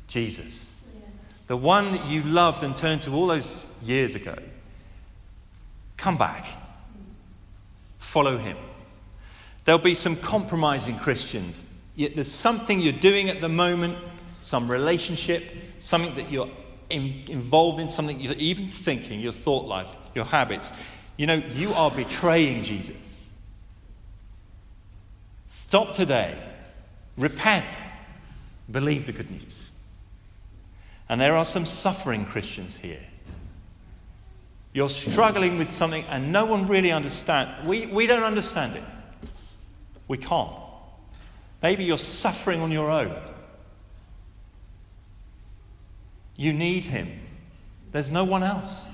Jesus 0.09 0.81
the 1.51 1.57
one 1.57 1.91
that 1.91 2.07
you 2.07 2.23
loved 2.23 2.63
and 2.63 2.77
turned 2.77 3.03
to 3.03 3.13
all 3.13 3.27
those 3.27 3.67
years 3.83 4.15
ago, 4.15 4.37
come 5.97 6.17
back. 6.17 6.47
Follow 7.99 8.39
him. 8.39 8.57
There'll 9.65 9.81
be 9.81 9.95
some 9.95 10.15
compromising 10.15 10.97
Christians. 10.99 11.77
There's 11.97 12.31
something 12.31 12.81
you're 12.81 12.93
doing 12.93 13.29
at 13.29 13.41
the 13.41 13.49
moment, 13.49 13.99
some 14.39 14.71
relationship, 14.71 15.53
something 15.79 16.15
that 16.17 16.31
you're 16.31 16.51
in, 16.89 17.25
involved 17.29 17.81
in, 17.81 17.89
something 17.89 18.21
you're 18.21 18.35
even 18.35 18.69
thinking, 18.69 19.21
your 19.21 19.33
thought 19.33 19.67
life, 19.67 19.89
your 20.15 20.25
habits. 20.25 20.73
You 21.17 21.27
know, 21.27 21.35
you 21.35 21.73
are 21.75 21.91
betraying 21.91 22.65
Jesus. 22.65 23.29
Stop 25.47 25.95
today. 25.95 26.37
Repent. 27.17 27.67
Believe 28.71 29.07
the 29.07 29.13
good 29.13 29.31
news. 29.31 29.67
And 31.09 31.21
there 31.21 31.37
are 31.37 31.45
some 31.45 31.67
suffering 31.67 32.25
Christians 32.25 32.77
here. 32.77 33.03
You're 34.73 34.89
struggling 34.89 35.59
with 35.59 35.69
something 35.69 36.05
and 36.05 36.33
no 36.33 36.45
one 36.45 36.67
really 36.67 36.93
understands. 36.93 37.67
We, 37.67 37.87
we 37.87 38.07
don't 38.07 38.23
understand 38.23 38.77
it. 38.77 38.85
We 40.07 40.19
can't. 40.19 40.60
Maybe 41.63 41.85
you're 41.85 41.99
suffering 41.99 42.61
on 42.61 42.71
your 42.71 42.91
own. 42.91 43.17
You 46.37 46.53
need 46.53 46.87
Him. 46.87 47.21
There's 47.93 48.11
no 48.11 48.25
one 48.25 48.43
else. 48.43 48.89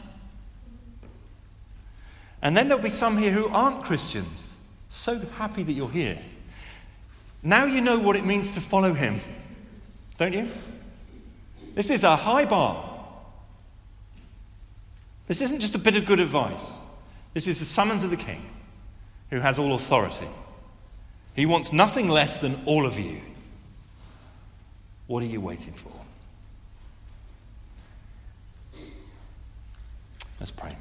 And 2.43 2.57
then 2.57 2.69
there'll 2.69 2.83
be 2.83 2.91
some 2.91 3.19
here 3.19 3.33
who 3.33 3.49
aren't 3.49 3.85
Christians. 3.85 4.57
So 4.89 5.19
happy 5.19 5.63
that 5.63 5.73
you're 5.73 5.91
here. 5.91 6.19
Now 7.43 7.65
you 7.65 7.81
know 7.81 7.99
what 7.99 8.17
it 8.17 8.25
means 8.25 8.53
to 8.53 8.61
follow 8.61 8.95
Him, 8.95 9.21
don't 10.19 10.33
you? 10.33 10.51
This 11.75 11.91
is 11.91 12.03
a 12.03 12.17
high 12.17 12.45
bar. 12.47 12.93
This 15.29 15.41
isn't 15.43 15.61
just 15.61 15.75
a 15.75 15.79
bit 15.79 15.97
of 15.97 16.07
good 16.07 16.21
advice. 16.21 16.79
This 17.35 17.47
is 17.47 17.59
the 17.59 17.65
summons 17.65 18.03
of 18.03 18.11
the 18.11 18.17
King, 18.17 18.45
who 19.31 19.41
has 19.41 19.59
all 19.59 19.75
authority. 19.75 20.29
He 21.37 21.45
wants 21.45 21.71
nothing 21.71 22.09
less 22.09 22.39
than 22.39 22.63
all 22.65 22.87
of 22.87 22.99
you. 22.99 23.21
What 25.07 25.23
are 25.23 25.27
you 25.27 25.41
waiting 25.41 25.75
for? 25.75 25.93
Let's 30.41 30.51
pray. 30.51 30.75